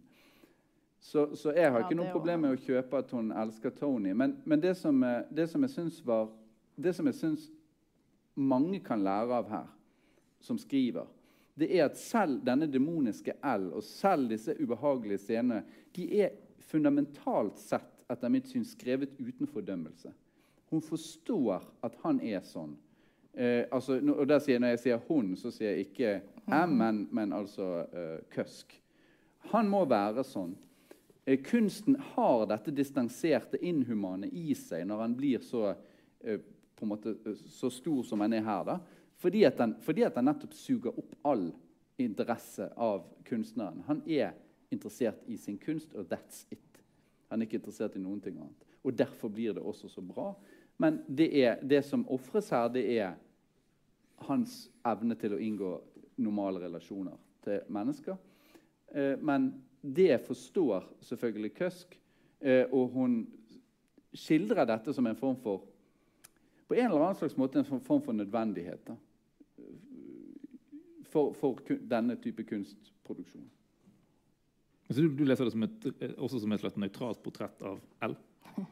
[1.06, 4.10] Så, så jeg har ja, ikke noe problem med å kjøpe at hun elsker Tony.
[4.10, 6.32] Men, men det, som, eh, det, som, jeg syns var
[6.74, 7.44] Det som jeg syns
[8.34, 9.68] mange kan lære av her,
[10.42, 11.06] som skriver,
[11.54, 15.62] det er at selv denne demoniske L og selv disse ubehagelige scenene
[15.96, 16.34] de er
[16.68, 20.10] fundamentalt sett etter mitt syn skrevet uten fordømmelse.
[20.74, 22.74] Hun forstår at han er sånn.
[23.32, 27.32] Eh, altså, og sier, Når jeg sier 'hun', så sier jeg ikke M, men, men
[27.32, 28.82] altså eh, Køsk.
[29.54, 30.56] Han må være sånn.
[31.28, 35.74] Eh, kunsten har dette distanserte, inhumane i seg når han blir så,
[36.20, 36.38] eh,
[36.76, 38.64] på en måte, eh, så stor som han er her.
[38.64, 38.78] da.
[39.16, 41.52] Fordi at, den, fordi at den nettopp suger opp all
[41.98, 43.82] interesse av kunstneren.
[43.86, 44.34] Han er
[44.70, 46.82] interessert i sin kunst, og that's it.
[47.28, 48.64] Han er ikke interessert i noen ting annet.
[48.84, 50.32] Og Derfor blir det også så bra.
[50.78, 53.14] Men det, er, det som ofres her, det er
[54.16, 55.82] hans evne til å inngå
[56.16, 58.16] normale relasjoner til mennesker.
[59.20, 59.65] Men
[59.96, 61.98] det forstår selvfølgelig Køsk,
[62.40, 63.26] eh, og hun
[64.16, 65.64] skildrer dette som en form for
[66.66, 68.90] på en eller annen slags måte en form for nødvendighet
[71.06, 71.60] for, for,
[71.90, 73.44] denne type kunstproduksjon.
[74.90, 75.86] Så du, du leser det som et,
[76.18, 78.16] også som et slags nøytralt portrett av L?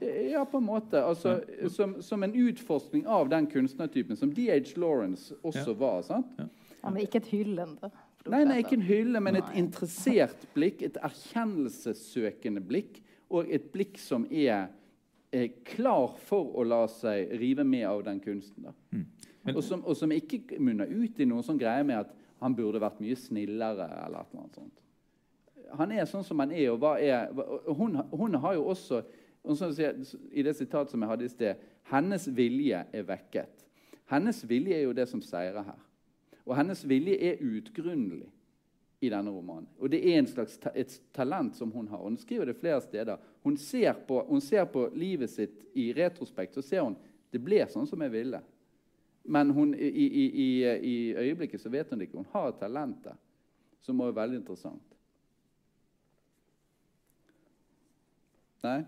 [0.00, 1.00] Ja, på en måte.
[1.04, 4.74] Altså, som, som, en utforskning av den kunstnertypen som D.H.
[4.80, 5.78] Lawrence også ja.
[5.78, 6.02] var.
[6.06, 6.30] sant?
[6.38, 6.46] Ja.
[6.80, 6.90] ja.
[6.90, 7.90] Men ikke et hyllende?
[8.30, 10.82] Nei, nei, ikke en hylle, men et interessert blikk.
[10.86, 13.02] Et erkjennelsessøkende blikk.
[13.34, 14.70] Og et blikk som er,
[15.34, 18.70] er klar for å la seg rive med av den kunsten.
[18.94, 19.04] Mm.
[19.44, 22.56] Men, og, som, og, som, ikke munner ut i noen sånn greie med at han
[22.56, 23.90] burde vært mye snillere.
[24.06, 24.80] eller noe sånt.
[25.74, 26.70] Han er sånn som han er.
[26.72, 27.28] og hva er,
[27.76, 29.02] hun, hun har jo også
[29.44, 29.98] og så sier,
[30.32, 33.66] I det sitatet som jeg hadde i sted Hennes vilje er vekket.
[34.08, 35.82] Hennes vilje er jo det som seirer her.
[36.44, 38.28] Og hennes vilje er utgrunnelig
[39.04, 39.68] i denne romanen.
[39.80, 42.00] Og det er en slags ta et talent som hun har.
[42.02, 43.20] Hun skriver det flere steder.
[43.44, 46.96] Hun ser, på, hun ser på livet sitt i retrospekt så ser hun
[47.34, 48.40] det ble sånn som jeg ville.
[49.24, 52.22] Men hun, i, i, i, i øyeblikket så vet hun det ikke.
[52.22, 53.08] Hun har et
[53.84, 54.94] som er veldig interessant.
[58.64, 58.80] Nei?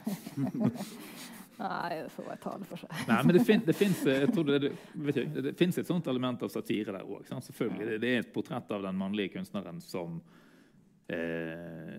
[1.60, 2.92] Nei, det får bare tale for seg.
[3.08, 7.26] Nei, men det, fin, det fins et sånt element av satire der òg.
[7.28, 7.88] Selvfølgelig.
[7.90, 10.22] Det, det, er et portrett av den mannlige kunstneren som
[11.12, 11.98] eh,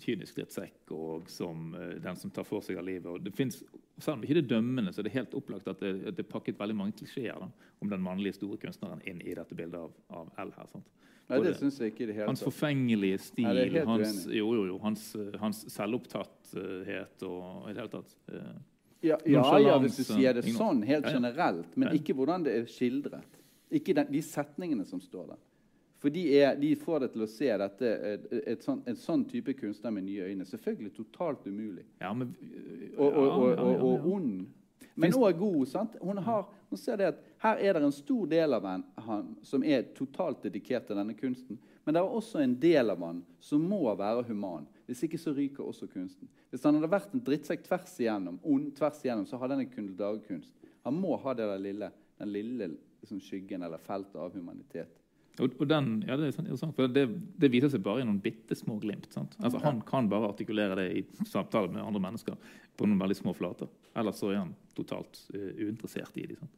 [0.00, 3.10] kynisk drittsekk og som eh, den som tar for seg av livet.
[3.12, 3.60] Og det finnes,
[3.98, 6.24] selv om ikke det er dømmende, så er det helt opplagt at det, at det
[6.24, 9.92] er pakket veldig mange klisjeer om den mannlige store kunstneren inn i dette bildet av,
[10.16, 10.54] av L.
[10.56, 10.70] her.
[10.72, 10.88] Sant?
[11.24, 14.78] Nei, det synes jeg ikke det hele Hans forfengelige stil, Nei, hans, jo, jo, jo,
[14.82, 15.06] hans,
[15.40, 18.50] hans, selvopptatthet og i det hele tatt eh,
[19.04, 22.70] ja, ja, ja, hvis du sier det sånn, helt generelt, men ikke hvordan det er
[22.70, 23.40] skildret.
[23.74, 25.42] Ikke den, de setningene som står der.
[26.04, 29.22] For de, er, de får det til å se dette, et, et sånn, en sånn
[29.24, 30.44] type kunstner med nye øyne.
[30.44, 31.86] Selvfølgelig totalt umulig.
[32.02, 32.34] Ja, men,
[32.98, 34.42] og, og, og, og, ond.
[35.00, 35.62] Men òg god.
[35.70, 35.96] sant?
[36.04, 38.68] Hun, har, hun ser det at Her er det en stor del av
[39.06, 41.58] han som er totalt dedikert til denne kunsten.
[41.84, 44.68] Men det er også en del av han som må være human.
[44.88, 46.28] Hvis ikke så ryker også kunsten.
[46.52, 49.78] Hvis han hadde vært en drittsekk tvers igjennom, ond tvers igjennom, så hadde han ikke
[49.78, 50.52] kunnet lage kunst.
[50.84, 51.88] Han må ha det der lille,
[52.20, 55.00] den lille liksom, skyggen eller feltet av humanitet.
[55.42, 57.08] Og, og den, ja, det, er sant, det,
[57.42, 59.08] det, viser seg bare i noen bitte små glimt.
[59.18, 62.36] Altså, han kan bare artikulere det i samtale med andre mennesker
[62.78, 63.72] på noen veldig små flater.
[63.98, 66.52] Ellers så er han totalt uh, uinteressert i dem.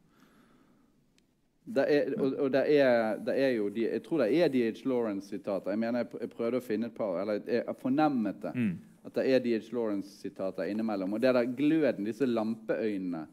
[1.67, 4.85] Det er, og, og det, er, det er, jo Jeg tror det er D.H.
[4.87, 5.73] Lawrence-sitater.
[5.73, 8.53] Jeg mener, jeg, prøvde å finne et par, eller jeg fornemmet det.
[8.55, 8.69] Mm.
[9.07, 9.73] At det er D.H.
[9.75, 11.17] Lawrence-sitater innimellom.
[11.17, 13.25] Og det der gløden, disse lampeøynene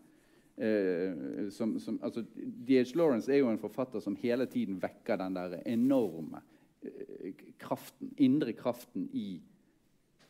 [0.59, 2.97] eh, som, som, altså, D.H.
[2.99, 6.43] Lawrence er jo en forfatter som hele tiden vekker den der enorme
[6.82, 9.39] eh, kraften, indre kraften i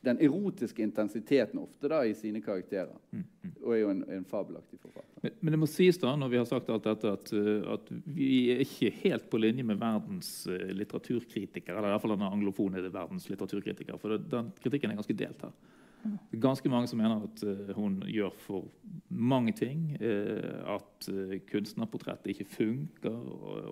[0.04, 2.94] den erotiske intensiteten ofte da, i sine karakterer.
[3.10, 3.24] Mm,
[3.64, 5.20] Og er jo en, en fabelaktig forfatter.
[5.24, 7.92] Men, men det må sies da, når vi har sagt alt dette, at, eh, at
[8.16, 11.78] vi er ikke helt på linje med verdens eh, litteraturkritikere.
[11.78, 14.00] Eller i hvert fall den anglofone verdens litteraturkritiker.
[14.02, 15.56] For det, den kritikken er ganske delt her.
[16.04, 18.66] Det er ganske mange som mener at uh, hun gjør for
[19.08, 19.86] mange ting.
[20.00, 23.16] Uh, at uh, kunstnerportrettet ikke funker,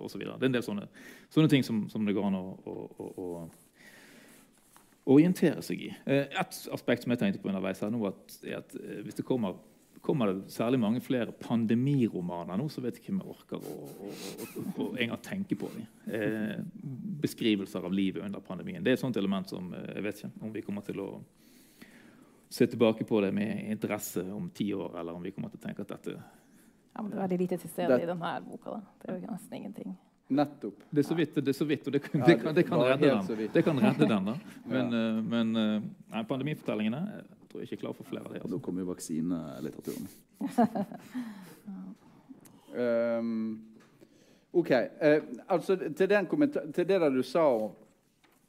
[0.01, 0.23] osv.
[0.23, 0.87] Det er en del sånne,
[1.33, 3.27] sånne ting som, som det går an å, å, å, å
[5.09, 5.91] orientere seg i.
[6.05, 9.19] Eh, et aspekt som jeg tenkte på underveis, her nå, at, er at eh, hvis
[9.19, 9.57] det kommer,
[10.03, 13.77] kommer det særlig mange flere pandemiromaner nå, så vet jeg ikke om jeg orker å,
[14.07, 15.87] å, å, å engang tenke på dem.
[16.07, 16.57] Eh,
[17.23, 18.83] beskrivelser av livet under pandemien.
[18.83, 21.09] Det er et sånt element som jeg vet ikke om vi kommer til å
[22.53, 25.67] se tilbake på det med interesse om ti år, eller om vi kommer til å
[25.67, 26.15] tenke at dette
[26.93, 28.75] Ja, men det er veldig lite til stede i denne boka.
[28.75, 28.97] Da.
[29.01, 29.95] Det er jo nesten ingenting.
[30.29, 30.79] Nettopp.
[30.89, 32.79] Det er så vidt, det er så vidt og det, kan- det, kan, det, kan,
[32.79, 33.49] redde den.
[33.53, 34.25] det kan redde den.
[34.25, 34.35] da.
[34.71, 35.21] Men, ja.
[35.21, 35.81] men eh,
[36.13, 38.39] nei, pandemifortellingene jeg tror jeg ikke er klar for flere av de.
[38.39, 38.59] Da Altså.
[38.65, 40.07] kommer jo vaksinelitteraturen.
[43.19, 43.61] um,
[44.59, 44.71] OK.
[44.71, 46.07] Uh, altså, til,
[46.73, 47.71] til det der du sa om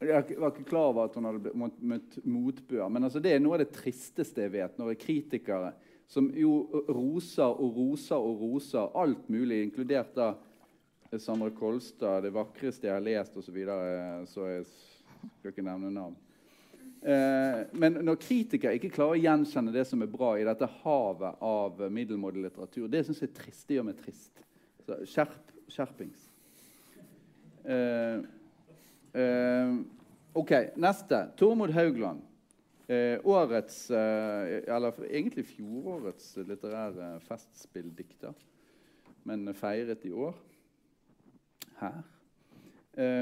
[0.00, 2.88] Jeg var ikke klar over at hun hadde møtt, møtt motbør.
[2.92, 5.70] Men altså, det er noe av det tristeste jeg vet, når kritikere
[6.10, 10.34] som jo roser og roser og roser alt mulig, inkludert da
[11.18, 14.64] Sandra Kolstad, 'Det vakreste jeg har lest', osv., så, videre, så jeg
[15.38, 16.16] skal ikke nevne navn.
[17.04, 21.42] Eh, men når kritikere ikke klarer å gjenkjenne det som er bra i dette havet
[21.44, 23.66] av middelmådig litteratur, det syns jeg er trist.
[23.68, 24.40] Det gjør meg trist.
[24.86, 26.22] Så skjerp, skjerpings.
[27.64, 28.24] Eh,
[29.20, 29.74] eh,
[30.34, 31.26] OK, neste.
[31.36, 32.30] Tormod Haugland.
[33.24, 38.34] Årets, eller egentlig fjorårets litterære festspilldikter,
[39.24, 40.36] men feiret i år
[41.80, 42.02] her.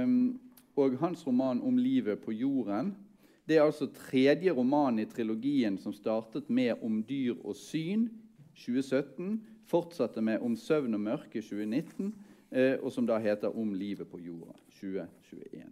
[0.05, 0.41] Um,
[0.77, 2.95] og hans roman 'Om livet på jorden'
[3.49, 8.09] det er altså tredje roman i trilogien som startet med 'Om dyr og syn'
[8.55, 12.15] 2017, fortsatte med 'Om søvn og mørke' 2019,
[12.53, 15.63] eh, og som da heter 'Om livet på jorda' 2021.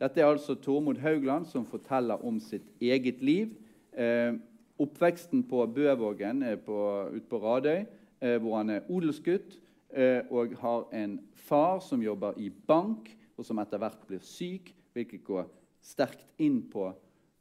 [0.00, 3.48] Dette er altså Tormod Haugland som forteller om sitt eget liv.
[3.92, 4.32] Eh,
[4.78, 7.84] oppveksten på Bøvågen eh, på, ute på Radøy,
[8.20, 9.58] eh, hvor han er odelsgutt
[9.90, 13.08] og har en far som jobber i bank,
[13.40, 15.48] og som etter hvert blir syk, hvilket går
[15.80, 16.90] sterkt inn på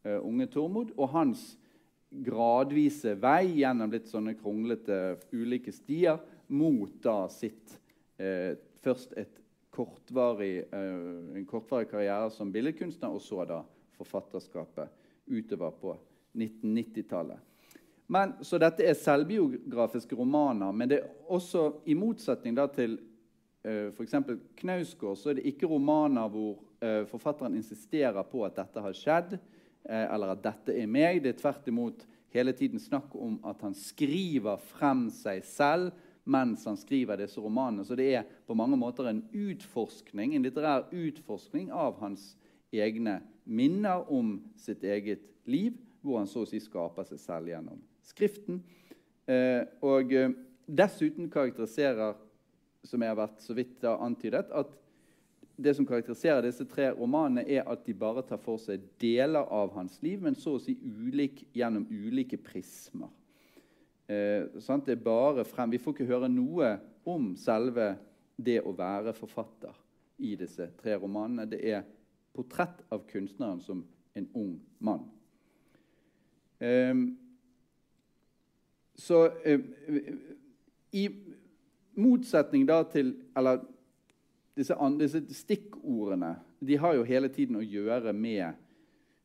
[0.05, 0.93] eh, unge Tormod.
[0.97, 1.43] Og hans
[2.09, 7.77] gradvise vei gjennom litt sånne kronglete ulike stier mot da sitt
[8.17, 9.11] eh, Først
[9.75, 13.57] kortvarig, eh, en kortvarig karriere som billedkunstner, og så da
[13.97, 14.87] forfatterskapet
[15.27, 15.97] utover på
[16.31, 17.48] 1990-tallet.
[18.09, 23.91] Men, så dette er selvbiografiske romaner, men det er også, i motsetning da til uh,
[23.93, 24.15] f.eks.
[24.57, 29.35] Knausgård, så er det ikke romaner hvor uh, forfatteren insisterer på at dette har skjedd,
[29.37, 31.21] uh, eller at dette er meg.
[31.21, 32.01] Det er tvert imot
[32.33, 35.93] hele tiden snakk om at han skriver frem seg selv
[36.29, 37.85] mens han skriver disse romanene.
[37.85, 42.31] Så det er på mange måter en utforskning, en litterær utforskning av hans
[42.73, 47.81] egne minner om sitt eget liv, hvor han så å si skaper seg selv gjennom
[48.09, 48.63] Skriften.
[49.29, 50.33] Eh, og eh,
[50.65, 52.17] dessuten karakteriserer,
[52.85, 54.75] som jeg har vært så vidt da antydet, at
[55.59, 59.73] det som karakteriserer disse tre romanene, er at de bare tar for seg deler av
[59.75, 63.11] hans liv, men så å si ulik, gjennom ulike prismer.
[64.07, 64.47] Eh?
[64.55, 67.91] Det er bare frem, Vi får ikke høre noe om selve
[68.39, 69.75] det å være forfatter
[70.23, 71.49] i disse tre romanene.
[71.49, 71.83] Det er
[72.33, 73.83] portrett av kunstneren som
[74.15, 75.03] en ung mann.
[76.59, 76.95] Eh,
[78.99, 79.61] så eh,
[80.91, 81.07] i
[81.99, 83.61] motsetning da til Eller
[84.57, 88.57] disse, disse stikkordene de har jo hele tiden å gjøre med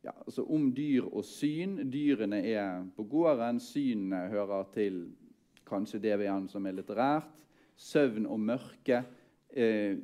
[0.04, 1.80] ja, altså om dyr og syn.
[1.90, 5.00] Dyrene er på gården, synene hører til
[5.66, 7.26] kanskje det vi an som er litterært.
[7.74, 9.00] Søvn og mørke.
[9.50, 9.96] Eh,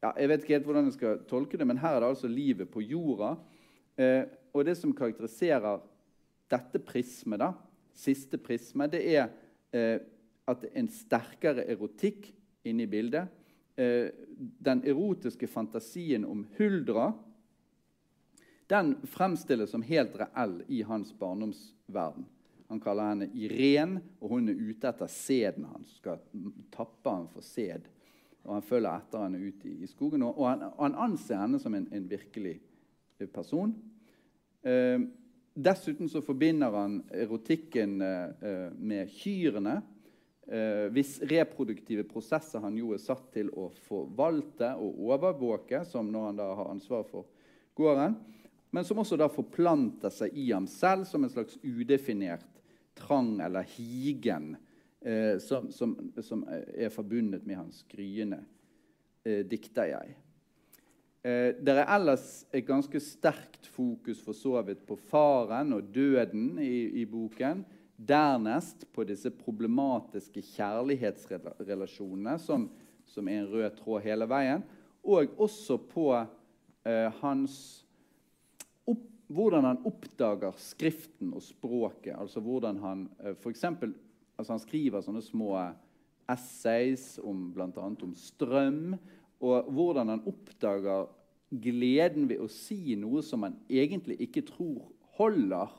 [0.00, 2.30] ja, jeg vet ikke helt hvordan jeg skal tolke det, men her er det altså
[2.30, 3.34] livet på jorda.
[4.00, 4.22] Eh,
[4.54, 5.82] og det som karakteriserer
[6.50, 7.52] dette prismet, da,
[7.94, 9.28] siste prisme, det er
[9.72, 9.98] eh,
[10.50, 12.30] at en sterkere erotikk
[12.66, 13.28] inne i bildet.
[13.76, 17.12] Eh, den erotiske fantasien om Huldra
[18.70, 22.26] den fremstilles som helt reell i hans barndomsverden.
[22.68, 25.96] Han kaller henne Irén, og hun er ute etter sæden hans.
[25.98, 26.20] Skal
[26.70, 27.88] tappe han for sæd.
[28.44, 31.74] Og Han følger etter henne ut i, i skogen, og han, han, anser henne som
[31.74, 32.60] en, en virkelig
[33.34, 33.74] person.
[34.62, 35.02] Eh,
[35.62, 39.80] dessuten så forbinder han erotikken eh, med kyrne.
[40.50, 46.26] Eh, hvis reproduktive prosesser han jo er satt til å forvalte og overvåke, som når
[46.26, 47.28] han da har ansvar for
[47.78, 48.16] gården.
[48.70, 52.46] men som også da forplanter seg i ham selv som en slags udefinert
[52.94, 54.56] trang eller higen
[55.00, 58.42] eh, som, som, som, er forbundet med hans gryende
[59.24, 60.14] eh, dikterjeg.
[61.20, 66.54] Eh, det er ellers et ganske sterkt fokus for så vidt på faren og døden
[66.64, 67.64] i, i boken.
[67.96, 72.70] Dernest på disse problematiske kjærlighetsrelasjonene, som,
[73.04, 74.64] som, er en rød tråd hele veien.
[75.04, 77.58] Og også på eh, hans
[78.88, 82.16] opp, hvordan han oppdager Skriften og språket.
[82.16, 83.92] Altså hvordan han eh, eksempel,
[84.40, 85.52] altså Han skriver sånne små
[86.30, 87.68] essays om bl.a.
[87.76, 88.94] om strøm
[89.40, 91.08] og hvordan han oppdager
[91.50, 94.84] gleden ved å si noe som han egentlig ikke tror
[95.18, 95.72] holder,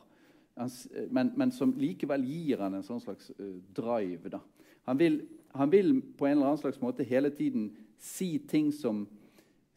[1.09, 3.31] men, men som likevel gir han en sånn slags
[3.73, 4.29] drive.
[4.29, 4.41] drive.
[4.89, 5.21] Han vil,
[5.53, 7.69] han, vil, på en eller annen slags måte hele tiden
[8.01, 9.05] si ting som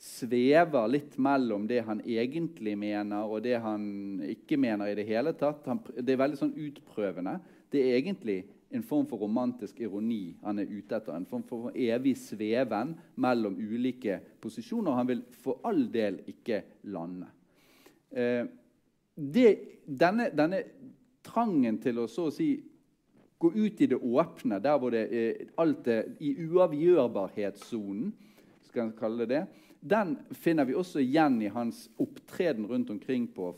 [0.00, 3.84] svever litt mellom det han egentlig mener, og det han
[4.26, 5.64] ikke mener i det hele tatt.
[5.70, 7.38] Han, det er veldig sånn utprøvende.
[7.72, 11.14] Det er egentlig en form for romantisk ironi han er ute etter.
[11.14, 14.96] En form for evig sveven mellom ulike posisjoner.
[14.98, 16.62] Han vil for all del ikke
[16.94, 17.28] lande.
[18.10, 18.44] Eh,
[19.14, 19.50] det,
[19.86, 20.62] denne, denne,
[21.24, 22.48] trangen til å så å si
[23.40, 28.10] gå ut i det åpne, der hvor det er alt er i uavgjørbarhetssonen,
[28.68, 33.26] skal en kalle det det, den finner vi også igjen i hans opptreden rundt omkring
[33.28, 33.50] på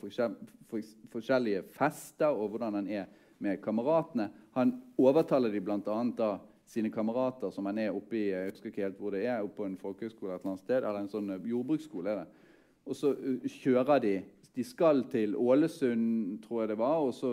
[1.12, 3.04] forskjellige fester, og hvordan han er
[3.38, 4.26] med kameratene.
[4.56, 5.96] Han overtaler de bl.a.
[6.16, 6.30] da
[6.66, 9.60] sine kamerater som han er oppe i jeg husker ikke helt hvor det er, oppe
[9.60, 12.10] på en folkehøgskole et eller annet sted, eller en sånn eh, jordbruksskole.
[12.14, 12.54] er det.
[12.86, 14.16] Og så uh, kjører de
[14.56, 17.30] De skal til Ålesund, tror jeg det var, og så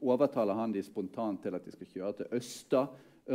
[0.00, 2.86] overtaler han de spontant til at de skal kjøre til Østa,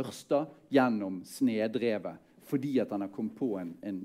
[0.02, 0.40] Ørsta
[0.74, 2.18] gjennom Snedrevet.
[2.50, 4.00] Fordi at han har kommet på en, en,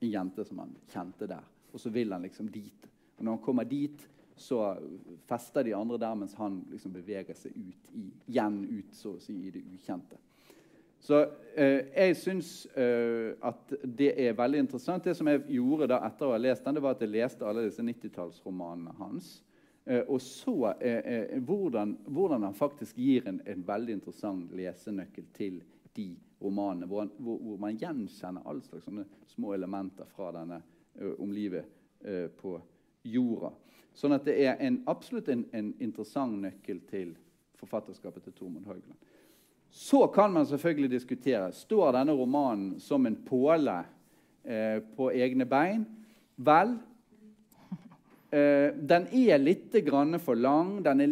[0.00, 1.44] en jente som han kjente der.
[1.74, 2.88] Og så vil han liksom dit.
[3.18, 4.08] Og når han kommer dit,
[4.40, 4.76] så
[5.28, 9.20] fester de andre der mens han liksom beveger seg ut i, igjen ut så å
[9.22, 10.18] si, i det ukjente.
[11.00, 11.20] Så
[11.54, 15.04] eh, jeg syns eh, at det er veldig interessant.
[15.04, 17.46] Det som jeg gjorde da etter å ha lest den, det var at jeg leste
[17.46, 19.36] alle disse 90-tallsromanene hans.
[19.88, 25.30] Eh, og så eh, eh, hvordan, hvordan, han faktisk gir en, en, veldig interessant lesenøkkel
[25.32, 25.62] til
[25.96, 26.10] de
[26.42, 26.86] romanene.
[26.90, 28.90] Hvor, han, hvor, hvor man gjenkjenner alle slags
[29.32, 30.60] små elementer fra denne
[31.00, 31.74] eh, om livet
[32.38, 32.52] på
[33.06, 33.52] jorda.
[33.98, 37.14] Sånn at det er en, absolutt en, en, interessant nøkkel til
[37.58, 38.98] forfatterskapet til Tormod Haugland.
[39.74, 43.80] Så kan man selvfølgelig diskutere står denne romanen som en påle
[44.44, 45.82] eh, på egne bein.
[46.38, 46.76] Vel,
[48.30, 49.74] eh, den er litt
[50.22, 50.78] for lang.
[50.86, 51.02] Den,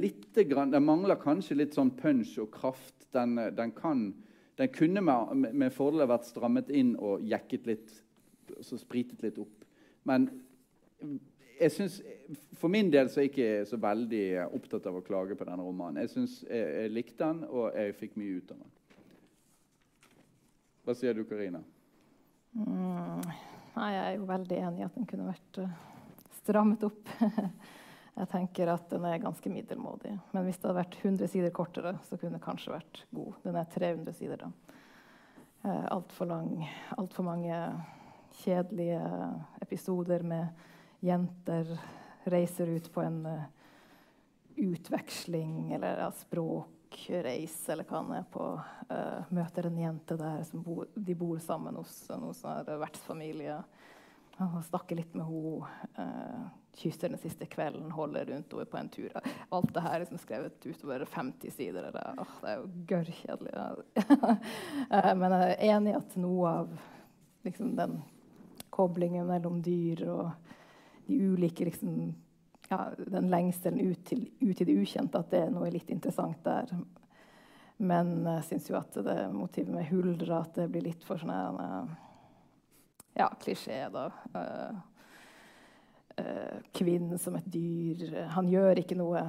[0.49, 2.95] grann, den, mangler kanskje litt sånn punch og kraft.
[3.12, 4.12] Den, den, kan,
[4.57, 8.03] den kunne med, med fordel vært strammet inn og jekket litt,
[8.62, 9.66] så spritet litt opp.
[10.07, 10.30] Men
[11.61, 12.02] jeg synes,
[12.59, 14.24] For min del så er jeg ikke så veldig
[14.57, 16.00] opptatt av å klage på denne romanen.
[16.02, 18.72] Jeg, synes, jeg, jeg likte den, og jeg fikk mye ut av den.
[20.86, 21.61] Hva sier du, Karina?
[22.57, 23.22] Mm,
[23.76, 25.74] nei, jeg er jo veldig enig i at den kunne vært uh,
[26.40, 27.12] strammet opp.
[28.18, 30.14] jeg tenker at den er ganske middelmådig.
[30.32, 33.36] Men hvis det hadde vært 100 sider kortere, så kunne den kanskje vært god.
[33.44, 34.52] Den er 300 sider, da.
[35.90, 36.62] Altfor lang.
[36.94, 37.59] Altfor mange
[38.42, 39.02] kjedelige
[39.64, 40.48] episoder med
[41.07, 41.70] jenter
[42.26, 43.42] reiser ut på en uh,
[44.57, 48.46] utveksling eller ja, språkreis eller hva det er på.
[48.90, 53.61] Uh, møter en jente der bor, de bor sammen hos noen sånn vertsfamilie.
[54.36, 55.74] Han snakker litt med henne.
[55.96, 56.46] Uh,
[56.76, 59.14] kysser den siste kvelden, holder rundt henne på en tur.
[59.48, 61.86] Alt det her er liksom skrevet utover 50 sider.
[61.92, 62.02] Det,
[62.42, 63.54] det er jo gørrkjedelig.
[63.57, 66.74] uh, men jeg er enig i at noe av
[67.48, 68.02] liksom, den
[68.76, 70.45] koblingen mellom dyr og
[71.07, 72.14] de ulike liksom,
[72.68, 76.42] ja, Den lengselen ut til, ut i det ukjente, at det er noe litt interessant
[76.44, 76.72] der.
[77.76, 81.32] Men jeg syns jo at det motivet med huldra at det blir litt for sånn
[83.16, 84.07] ja, klisjé, da.
[84.34, 84.78] Uh,
[86.20, 88.11] uh, kvinnen som et dyr.
[88.36, 89.22] Han gjør ikke noe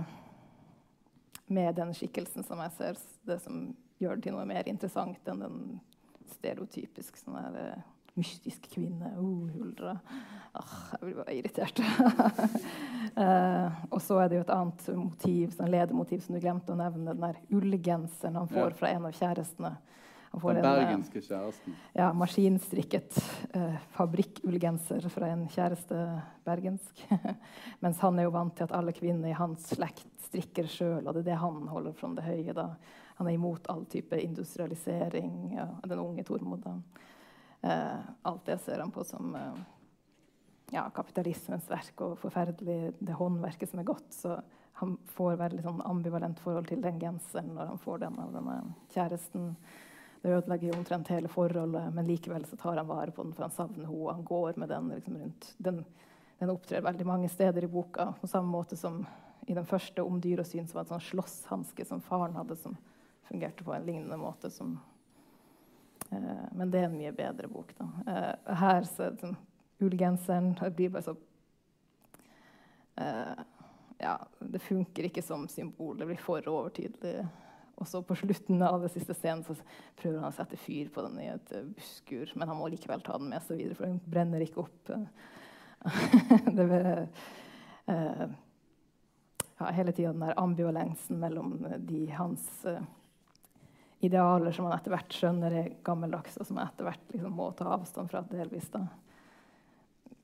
[1.47, 3.69] med den skikkelsen som jeg ser, det som
[4.01, 5.61] gjør det til noe mer interessant enn den
[6.33, 7.77] stereotypisk sånn uh,
[8.17, 9.13] mystisk kvinne.
[9.21, 9.97] Oh, huldra.
[10.57, 11.81] Ah, jeg blir bare irritert.
[13.17, 16.79] uh, og så er det jo et annet motiv, sånn ledemotiv som du glemte å
[16.79, 17.13] nevne.
[17.13, 18.77] Den der ullgenseren han får ja.
[18.81, 19.75] fra en av kjærestene.
[20.37, 21.75] Den bergenske kjæresten.
[21.95, 23.15] Ja, maskinstrikket
[23.55, 25.97] uh, fabrikkullgenser fra en kjæreste
[26.45, 27.01] bergensk.
[27.83, 31.13] Mens han er jo vant til at alle kvinner i hans slekt strikker sjøl, og
[31.15, 32.53] det er det han holder fra det høye.
[32.53, 32.69] da.
[33.17, 35.53] Han er imot all type industrialisering.
[35.55, 36.67] Ja, den unge Tormod.
[37.63, 39.55] Uh, alt det ser han på som eh,
[40.75, 44.07] ja, kapitalismens verk og forferdelig det håndverket som er godt.
[44.13, 44.37] Så
[44.77, 48.57] han får veldig sånn ambivalent forhold til den genseren når han får den av denne
[48.93, 49.55] kjæresten.
[50.21, 53.47] Det ødelegger jo omtrent hele forholdet, men likevel så tar han vare på den, for
[53.47, 54.17] han savner henne.
[54.19, 55.49] Han går med den liksom rundt.
[55.57, 55.79] Den,
[56.37, 59.01] den opptrer veldig mange steder i boka, på samme måte som
[59.47, 62.57] i den første om dyr og syn, som var en sånn slåsshanske som faren hadde,
[62.59, 62.75] som
[63.29, 64.51] fungerte på en lignende måte.
[64.51, 64.96] Som, eh,
[66.09, 67.73] men det er en mye bedre bok.
[67.77, 67.87] Da.
[68.07, 69.35] Eh, her så sånn,
[69.83, 71.13] Ullgenseren blir bare så
[72.97, 73.43] eh,
[74.01, 75.97] Ja, det funker ikke som symbol.
[75.99, 77.27] Det blir for overtydelig.
[77.77, 79.53] Og så på slutten av det siste scenen så
[79.99, 83.19] prøver han å sette fyr på den i et busskur, men han må likevel ta
[83.21, 84.89] den med seg videre, for den brenner ikke opp.
[86.57, 86.65] det
[87.85, 88.23] uh,
[89.59, 91.53] ja, hele tida den der ambivalensen mellom
[91.85, 92.49] de hans
[93.99, 97.49] idealer som man etter hvert skjønner er gammeldagse, og som man etter hvert liksom, må
[97.57, 98.69] ta avstand fra delvis.
[98.73, 98.85] da.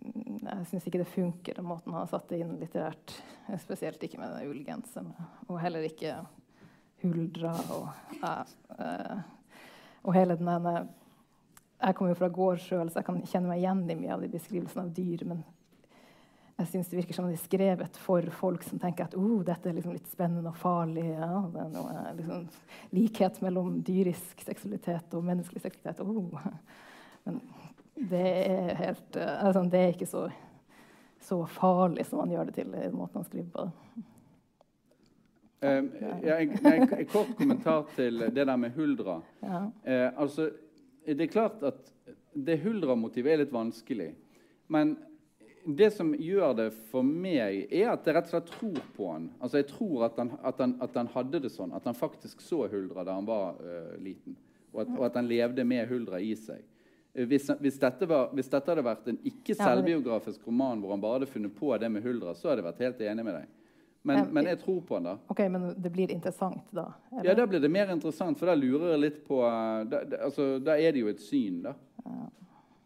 [0.03, 3.15] Jeg syns ikke det funker, den måten han har satt det inn litterært.
[3.63, 5.13] Spesielt ikke med den ullgenseren.
[5.47, 6.19] Og heller ikke
[7.03, 7.89] huldra og,
[8.23, 9.17] uh,
[10.03, 10.75] og hele den ene
[11.83, 14.21] Jeg kommer jo fra gård sjøl, så jeg kan kjenne meg igjen i mye av
[14.23, 15.25] de beskrivelsene av dyr.
[15.27, 15.41] Men
[16.53, 19.69] jeg syns det virker som det er skrevet for folk som tenker at oh, dette
[19.69, 21.05] er liksom litt spennende og farlig.
[21.09, 22.47] Ja, det er noe liksom,
[22.93, 26.03] likhet mellom dyrisk seksualitet og menneskelig seksualitet.
[26.05, 26.45] Oh.
[27.25, 27.39] Men
[27.95, 30.27] det er, helt, altså, det er ikke så,
[31.21, 33.69] så farlig som man gjør det til i måten man skriver på.
[35.63, 35.85] Uh,
[36.25, 39.21] ja, en, en, en, kort kommentar til det der med huldra.
[39.41, 39.63] Ja.
[39.87, 40.49] Uh, altså,
[41.07, 41.89] det er klart at
[42.33, 44.11] det huldra-motivet er litt vanskelig.
[44.73, 44.97] Men
[45.65, 49.29] det som gjør det for meg, er at jeg rett og slett tror på han.
[49.39, 52.43] Altså, Jeg tror at han, at han, at han hadde det sånn, at han faktisk
[52.43, 54.35] så huldra da han var uh, liten.
[54.73, 56.63] Og at, og at, han levde med huldra i seg.
[57.13, 61.19] Hvis, hvis, dette var, hvis, dette hadde vært en ikke selvbiografisk roman hvor han bare
[61.19, 63.51] hadde funnet på det med huldra, så hadde jeg vært helt enig med deg.
[64.03, 65.13] Men, men, jeg tror på han da.
[65.31, 66.89] Ok, Men det blir interessant, da?
[67.13, 67.29] Eller?
[67.29, 70.23] Ja, da blir det mer interessant, for da lurer jeg litt på eh, Da, da,
[70.27, 71.77] altså, da er det jo et syn, da.
[72.03, 72.25] Ja.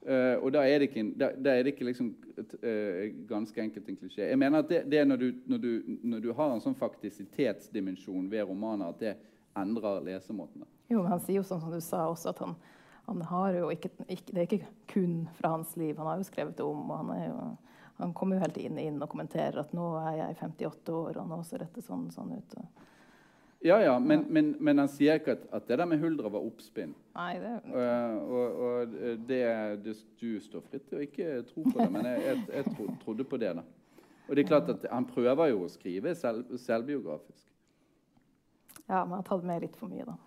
[0.07, 3.89] Uh, og da er det ikke, da, da er det ikke liksom uh, ganske enkelt
[3.91, 4.29] en klisjé.
[4.29, 8.29] Jeg mener at det, det når du, når, du, når du, har en sånn faktisitetsdimensjon
[8.31, 9.13] ved romaner, at det
[9.57, 10.67] endrer lesemåtene.
[10.87, 12.55] Jo, men han sier jo sånn som du sa også, at han,
[13.09, 15.97] han har jo ikke, ikke, Det er ikke kun fra hans liv.
[15.99, 17.57] Han har jo skrevet det om, og han
[17.97, 21.29] han kommer jo helt inn, inn, og kommenterer at 'nå er jeg 58 år, og
[21.31, 22.57] nå ser dette sånn, sånn ut'.
[23.65, 26.45] Ja, ja, men, men, men, han sier ikke at, at, det der med huldra var
[26.45, 26.91] oppspinn.
[27.17, 28.93] Nei, det er uh, og, og
[29.25, 29.41] det,
[29.81, 32.87] det, du står fritt til å ikke tro på det, men jeg, jeg, jeg tro,
[33.01, 33.55] trodde på det.
[33.57, 33.65] da.
[34.27, 37.45] Og det er klart at Han prøver jo å skrive selv, selvbiografisk.
[38.85, 40.17] Ja, men han har tatt med litt for mye, da.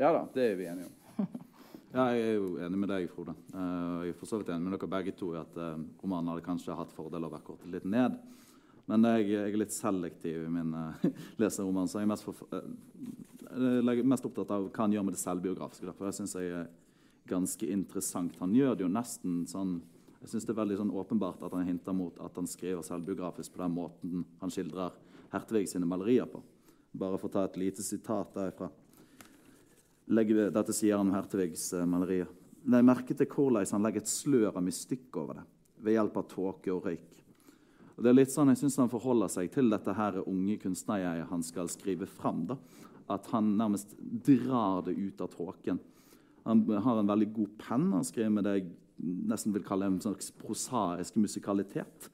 [0.00, 1.26] Ja da, det er vi enige om.
[1.92, 3.34] Ja, jeg er jo enig med deg, Frode.
[3.52, 6.30] Uh, jeg er for så vidt enig med dere begge to i at uh, romanen
[6.32, 8.16] hadde kanskje hatt fordel av å være kortet litt ned.
[8.90, 11.06] Men jeg, jeg, er litt selektiv i min uh,
[11.40, 15.22] leserroman, så jeg er mest, for, uh, mest, opptatt av hva han gjør med det
[15.22, 15.86] selvbiografiske.
[15.88, 16.68] Derfor jeg synes jeg er
[17.30, 18.36] ganske interessant.
[18.42, 19.80] Han gjør det jo nesten sånn
[20.22, 23.56] jeg synes det er veldig sånn åpenbart at han hinter mot at han skriver selvbiografisk
[23.56, 24.94] på den måten han skildrer
[25.32, 26.38] Hertvig sine malerier på.
[26.94, 28.68] Bare for å ta et lite sitat derifra
[30.10, 32.30] legger, dette sier han om Hertvigs malerier.
[32.62, 35.46] Jeg merket til hvordan han legger et slør av mystikk over det
[35.82, 37.21] ved hjelp av tåke og røyk.
[37.96, 41.30] Og det er litt sånn jeg synes Han forholder seg til dette her unge kunstnerjeget
[41.30, 42.44] han skal skrive fram.
[42.50, 42.58] Da.
[43.12, 45.80] At han nærmest drar det ut av tåken.
[46.46, 47.90] Han har en veldig god penn.
[47.94, 48.70] Han skriver med det jeg
[49.02, 52.08] nesten vil kalle en slags prosaisk musikalitet.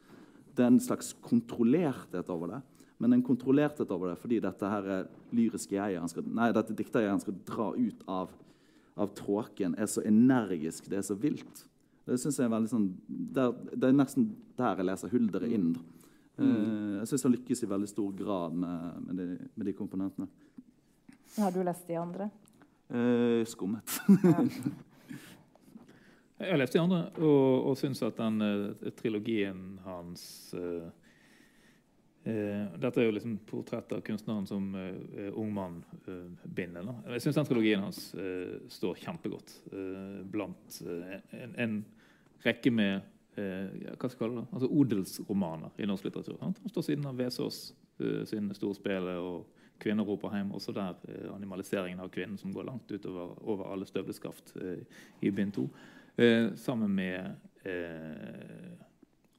[0.57, 2.63] Det er en slags kontrollerthet over det
[2.99, 7.15] men en kontrollerthet over det fordi dette her er lyriske jeget skal, nei, dette dikterjeget
[7.15, 8.33] han skal dra ut av,
[8.99, 11.63] av tåken, er så energisk, det er så vilt.
[12.09, 12.89] Det synes jeg er veldig sånn,
[13.37, 14.29] der, Det er nesten
[14.59, 15.71] der jeg leser Huldere inn.
[16.39, 16.51] Mm.
[16.51, 20.29] Uh, jeg syns han lykkes i veldig stor grad med, med, de, med de, komponentene.
[21.37, 22.31] Har du lest de andre?
[22.89, 23.99] Uh, skummet.
[24.23, 24.45] Ja.
[26.39, 30.25] jeg har lest de andre og, og syns at den uh, trilogien hans
[30.57, 30.89] uh,
[32.25, 36.87] uh, dette er jo liksom portrett av kunstneren som uh, ung mann uh, binder.
[36.87, 36.97] Da.
[37.17, 41.79] Jeg syns den trilogien hans uh, står kjempegodt uh, blant en, en,
[42.45, 46.41] rekke med hva skal det, altså odelsromaner i norsk litteratur.
[46.41, 47.61] Han står siden av Vesaas
[48.03, 49.47] eh, sin Storspillet og
[49.79, 50.51] 'Kvinner roper hjem'.
[50.55, 50.97] Også der
[51.31, 54.57] animaliseringen av kvinnen som går langt utover over alle støvleskaft
[55.23, 55.69] i bind to.
[56.57, 57.31] sammen med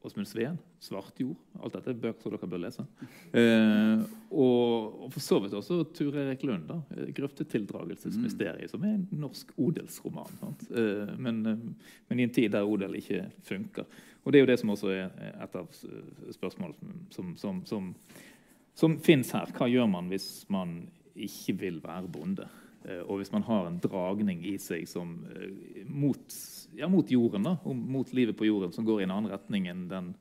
[0.02, 1.36] Åsmund Sveen, 'Svart jord'.
[1.60, 2.86] Alt dette er bøker som dere bør lese.
[3.36, 6.78] Eh, og, og, for så vidt også Tur Erik Lund, da,
[7.18, 10.40] 'Grøftetildragelsesmysteriet', som er en norsk odelsroman.
[10.72, 11.58] Eh, men, eh,
[12.08, 13.84] men, i en tid der odel ikke funker.
[14.24, 15.12] Og det er jo det som også er
[15.44, 15.68] et av
[16.32, 17.94] spørsmålene som, som, som,
[18.76, 19.52] som fins her.
[19.52, 20.80] Hva gjør man hvis man
[21.16, 22.48] ikke vil være bonde?
[22.90, 26.36] Eh, og hvis man har en dragning i seg som, eh, mot,
[26.78, 29.88] ja, mot, jorden, da, mot livet på jorden, som går i en annen retning enn
[29.92, 30.14] den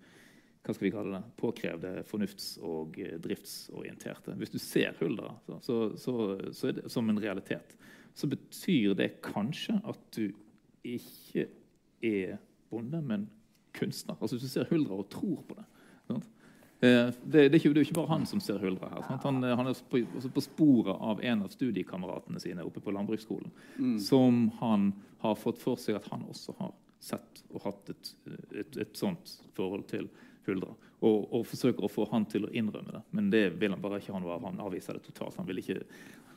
[0.69, 4.35] hva skal vi kalle det, påkrevde fornufts- og eh, driftsorienterte.
[4.37, 5.31] Hvis du ser Huldra
[5.65, 6.17] så, så,
[6.53, 7.73] så, er det som en realitet,
[8.13, 10.27] så betyr det kanskje at du
[10.85, 11.47] ikke
[12.05, 12.37] er
[12.69, 13.29] bonde, men
[13.73, 14.19] kunstner.
[14.21, 15.65] Altså Hvis du ser Huldra og tror på det.
[16.11, 16.29] Sant?
[16.81, 19.07] Eh, det, det, er ikke, det, er ikke, bare han som ser huldra her.
[19.25, 20.03] Han, han, er på,
[20.35, 23.51] på, sporet av en av studiekameratene sine oppe på landbruksskolen.
[23.79, 23.97] Mm.
[24.03, 24.93] Som han
[25.25, 28.13] har fått for seg at han også har sett og hatt et,
[28.55, 30.07] et, et sånt forhold til
[30.47, 30.71] huldra.
[30.99, 33.03] Og, og, forsøker å få han til å innrømme det.
[33.15, 34.31] Men det vil han bare ikke han.
[34.47, 35.39] Han avviser det totalt.
[35.39, 35.83] Han vil ikke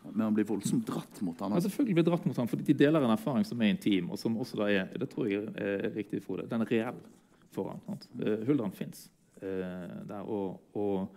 [0.02, 1.54] men han blir voldsomt dratt mot han.
[1.54, 4.18] Ja, selvfølgelig blir dratt mot han, fordi De deler en erfaring som er intim, og
[4.18, 6.98] som også da er det tror jeg er riktig for det, den er reell
[7.54, 7.84] for han.
[7.86, 9.04] Huldraen Huldran fins.
[9.42, 10.22] Eh, der.
[10.22, 11.08] Og, og,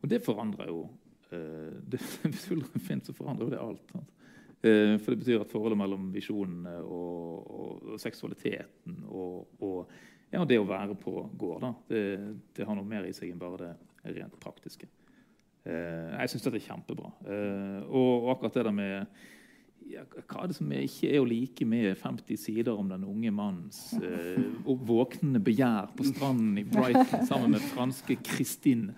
[0.00, 0.86] og, det forandrer jo
[1.30, 2.00] eh, det,
[2.32, 3.92] Hvis hulleren finnes, så forandrer jo det alt.
[3.92, 4.14] Sant?
[4.64, 7.50] Eh, for det betyr at forholdet mellom visjonene og,
[7.92, 9.92] og seksualiteten og,
[10.32, 12.00] ja, det å være på gård, da, det,
[12.56, 13.70] det, har noe mer i seg enn bare
[14.02, 14.88] det rent praktiske.
[15.64, 17.08] jeg syns dette er kjempebra.
[17.88, 19.22] og, akkurat det der med
[19.88, 23.30] ja, hva er det som ikke er å like med 50 sider om den unge
[23.34, 28.90] mannens eh, våknende begjær på stranden i Brighton sammen med franske Kristin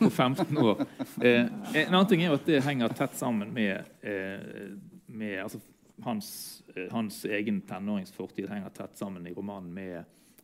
[0.00, 0.82] på 15 år?
[1.22, 4.74] Eh, en annen ting er jo at det henger tett sammen med, eh,
[5.06, 5.62] med altså,
[6.02, 10.02] hans, eh, hans, egen tenåringsfortid henger tett sammen i romanen med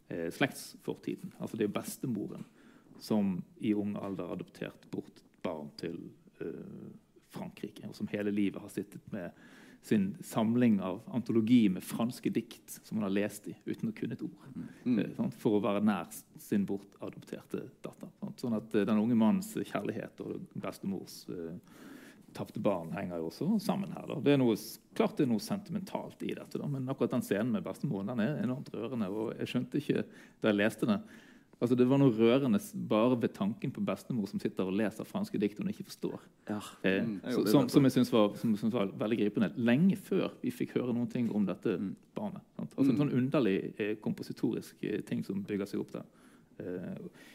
[0.08, 1.34] eh, slektsfortiden.
[1.38, 2.46] Altså det er bestemoren
[3.00, 5.98] som i ung alder adopterte bort barn til
[6.40, 6.90] eh,
[7.30, 9.30] Frankrike, og som hele livet har sittet med
[9.82, 14.16] sin samling av antologi med franske dikt som han har lest i uten å kunne
[14.16, 14.48] et ord.
[14.84, 14.98] Mm.
[14.98, 18.10] Eh, for å være nær sin bortadopterte datter.
[18.40, 21.56] Sånn at eh, den unge mannens kjærlighet og bestemors uh,
[22.36, 24.04] tapte barn henger jo også sammen her.
[24.10, 24.20] Da.
[24.24, 24.58] Det er noe,
[24.96, 28.22] klart det er noe sentimentalt i dette, da, men akkurat den scenen med bestemoren den
[28.24, 29.08] er enormt rørende.
[29.08, 31.00] og Jeg skjønte ikke da jeg leste det,
[31.60, 32.58] Altså, det var noe rørende
[32.88, 36.22] bare ved tanken på bestemor som sitter og leser franske dikt hun ikke forstår.
[36.48, 36.60] Ja.
[36.88, 37.18] Eh, mm.
[37.26, 38.30] så, som, som, jeg syns var,
[38.72, 39.50] var, veldig gripende.
[39.60, 41.90] Lenge før vi fikk høre noen ting om dette mm.
[42.16, 42.46] barnet.
[42.56, 42.72] Sant?
[42.72, 43.02] Altså En mm.
[43.02, 46.08] sånn underlig eh, kompositorisk eh, ting som bygger seg opp der.
[46.64, 47.28] Eh,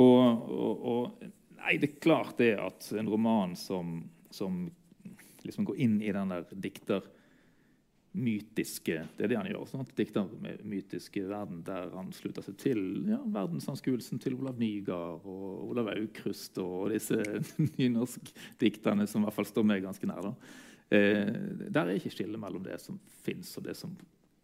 [0.00, 1.28] og, og, og,
[1.58, 3.98] Nei, det er klart det at en roman som,
[4.32, 4.62] som
[5.44, 7.04] liksom går inn i den der dikter
[8.16, 9.66] mytiske Det er det han gjør.
[9.68, 12.80] Sånn, dikter med mytiske verden der han slutter seg til
[13.10, 17.20] ja, verdensanskuelsen til Olav Nygaard og Olav Aukrust og disse
[17.78, 20.32] nynorskdikterne som i hvert fall står meg ganske nær.
[20.88, 21.34] Eh,
[21.68, 23.92] der er ikke skillet mellom det som fins, og det som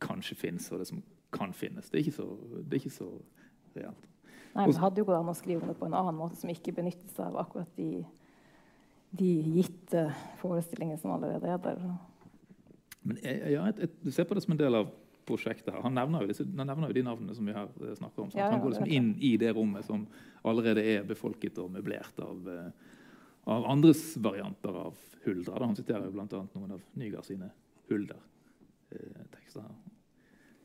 [0.05, 1.01] kanskje fins, og det som
[1.35, 1.89] kan finnes.
[1.91, 2.29] Det er ikke så,
[2.61, 3.11] det er ikke så
[3.75, 4.11] reelt.
[4.55, 6.77] Nei, Det hadde jo gått an å skrive det på en annen måte som ikke
[6.77, 8.05] benyttet seg av akkurat de,
[9.19, 10.05] de gitte
[10.43, 11.81] forestillingene som allerede er der.
[13.05, 14.93] Men jeg, ja, jeg, jeg, ser på det som en del av
[15.29, 15.73] prosjektet.
[15.73, 15.83] her.
[15.85, 18.33] Han nevner jo, disse, han nevner jo de navnene som vi her eh, snakker om.
[18.35, 20.07] Ja, ja, han går liksom inn i det rommet som
[20.45, 23.01] allerede er befolket og møblert av, uh,
[23.55, 25.63] av andres varianter av huldra.
[25.65, 26.45] Han siterer jo bl.a.
[26.57, 27.49] noen av Nygaard sine
[27.89, 29.65] huldertekster.
[29.65, 29.83] her.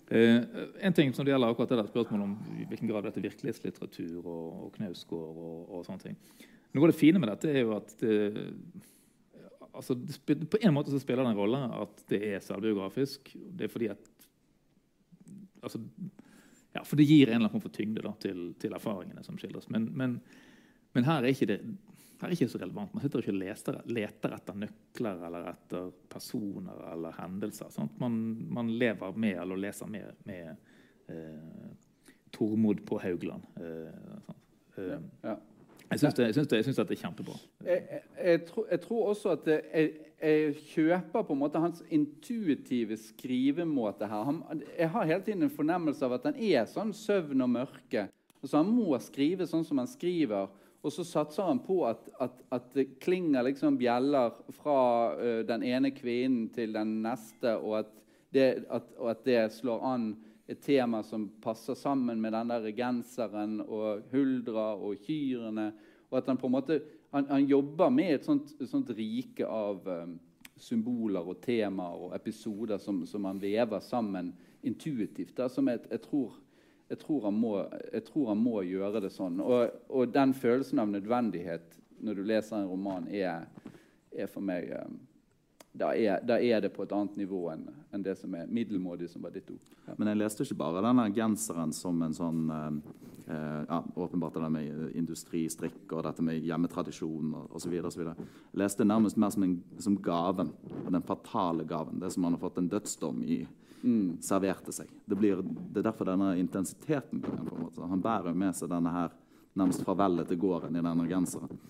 [0.09, 3.21] Uh, en ting som det gjelder akkurat det der spørsmålet om i hvilken grad dette
[3.21, 6.17] er virkelighetslitteratur og, og Knausgård og, og, sånne ting.
[6.73, 8.17] Noe av det fine med dette er jo at det,
[9.73, 13.33] altså, På en måte så spiller det en rolle at det er selvbiografisk.
[13.35, 14.09] Det er fordi at
[15.61, 15.81] altså,
[16.73, 19.37] ja, For det gir en eller annen form for tyngde da, til, til, erfaringene som
[19.41, 19.69] skildres.
[19.73, 20.19] Men, men,
[20.93, 21.59] men her, er det,
[22.19, 22.93] her, er ikke det så relevant.
[22.93, 27.73] Man sitter ikke og leter, leter etter nøkler eller etter personer eller hendelser.
[28.01, 28.19] Man,
[28.53, 30.51] man, lever med eller leser med, med
[31.09, 31.69] eh,
[32.35, 33.49] Tormod på Haugland.
[33.57, 34.17] Eh,
[34.77, 35.37] eh, ja.
[35.89, 37.35] Jeg syns, det, det, det, jeg er kjempebra.
[37.65, 44.05] Jeg, jeg, tror, jeg, tror, også at jeg, kjøper på en måte hans intuitive skrivemåte
[44.09, 44.25] her.
[44.27, 48.05] Han, jeg har hele tiden en fornemmelse av at han er sånn søvn og mørke.
[48.39, 52.37] Altså Han må skrive sånn som han skriver, og så satser han på at, at,
[52.55, 54.79] at det klinger liksom bjeller fra
[55.17, 57.95] uh, den ene kvinnen til den neste, og at
[58.35, 60.11] det, og at det slår an
[60.49, 65.69] et tema som passer sammen med den der genseren og huldra og kyrne.
[66.09, 66.79] Og at han på en måte
[67.11, 70.17] han, han jobber med et sånt, et sånt rike av um,
[70.59, 75.35] symboler og temaer og episoder som, som han vever sammen intuitivt.
[75.37, 76.37] Da, som jeg, jeg, tror
[76.89, 77.55] jeg tror, må,
[77.93, 79.41] jeg tror han må gjøre det sånn.
[79.41, 83.45] Og, og den følelsen av nødvendighet når du leser en roman, er,
[84.15, 84.91] er for meg eh,
[85.71, 89.09] da er, da er, det på et annet nivå enn, enn det som er middelmådig,
[89.11, 89.69] som var ditt ord.
[89.85, 89.93] Ja.
[89.99, 92.79] Men jeg leste ikke bare denne genseren som en sånn eh,
[93.29, 97.75] eh ja, Åpenbart det med industristrikk og dette med hjemmetradisjon osv.
[97.77, 98.15] Jeg
[98.57, 100.49] leste nærmest mer som, en, som gaven.
[100.89, 101.99] Den fatale gaven.
[102.01, 103.43] Det som man har fått en dødsdom i.
[103.79, 104.17] Mm.
[104.19, 104.89] serverte seg.
[105.05, 107.85] Det, blir, det, er derfor denne intensiteten på en måte.
[107.87, 109.13] Han bærer med seg denne her
[109.55, 111.61] nærmest farvelet til gården i denne genseren.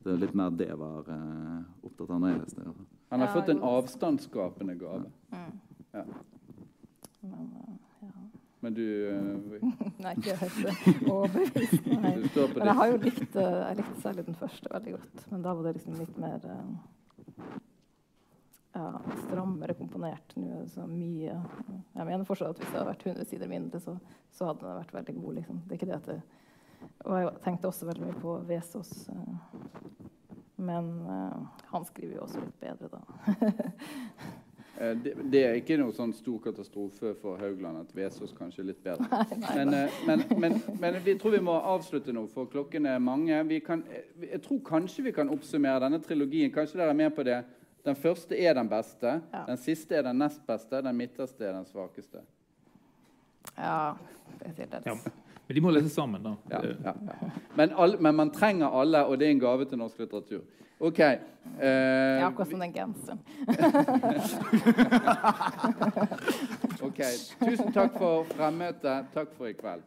[0.00, 2.97] Det er litt mer det jeg var eh, opptatt av når jeg leste det.
[3.08, 5.04] Han har fått en avstandsskapende gave.
[5.30, 5.60] Mm.
[5.92, 6.04] Ja.
[7.20, 8.08] Men, uh, ja.
[8.60, 11.86] Men du uh, Nei, ikke helt overbevist.
[11.86, 15.24] Men jeg har jo likt uh, likte særlig den første veldig godt.
[15.32, 16.44] Men da var det liksom litt mer
[18.76, 18.90] ja,
[19.24, 20.36] strammere komponert.
[20.36, 23.50] Nå er det så mye Jeg mener fortsatt at hvis det hadde vært 100 sider
[23.50, 23.96] mindre, så,
[24.36, 25.40] så hadde den vært veldig god.
[25.40, 25.64] Liksom.
[25.64, 26.20] Det er ikke det at det,
[27.06, 28.92] Og jeg tenkte også veldig mye på Vesaas.
[30.58, 33.00] Men uh, han skriver jo også litt bedre, da.
[34.78, 38.68] Eh, det, det, er ikke noe sånn stor katastrofe for Haugland at Vesaas kanskje er
[38.68, 39.08] litt bedre.
[39.10, 42.86] Nei, nei, men, uh, men, men, men, vi tror vi må avslutte nå, for klokken
[42.86, 43.40] er mange.
[43.66, 43.82] Kan,
[44.22, 46.52] jeg tror kanskje vi kan oppsummere denne trilogien.
[46.54, 47.40] Kanskje dere er med på det.
[47.88, 49.18] Den første er den beste.
[49.32, 49.42] Ja.
[49.50, 50.82] Den siste er den nest beste.
[50.86, 52.22] Den midterste er den svakeste.
[53.56, 53.96] Ja,
[54.38, 54.84] det sier det.
[54.86, 54.94] Ja.
[55.48, 56.34] Men de må lese sammen, da.
[56.50, 56.92] Ja, ja, ja.
[57.56, 60.40] Men, all, men, man trenger alle, og det er en gave til norsk litteratur.
[60.80, 60.98] OK.
[60.98, 63.18] Uh, ja, akkurat som den genseren.
[66.88, 67.00] OK.
[67.40, 69.04] Tusen takk for fremmøtet.
[69.14, 69.82] Takk for i kveld.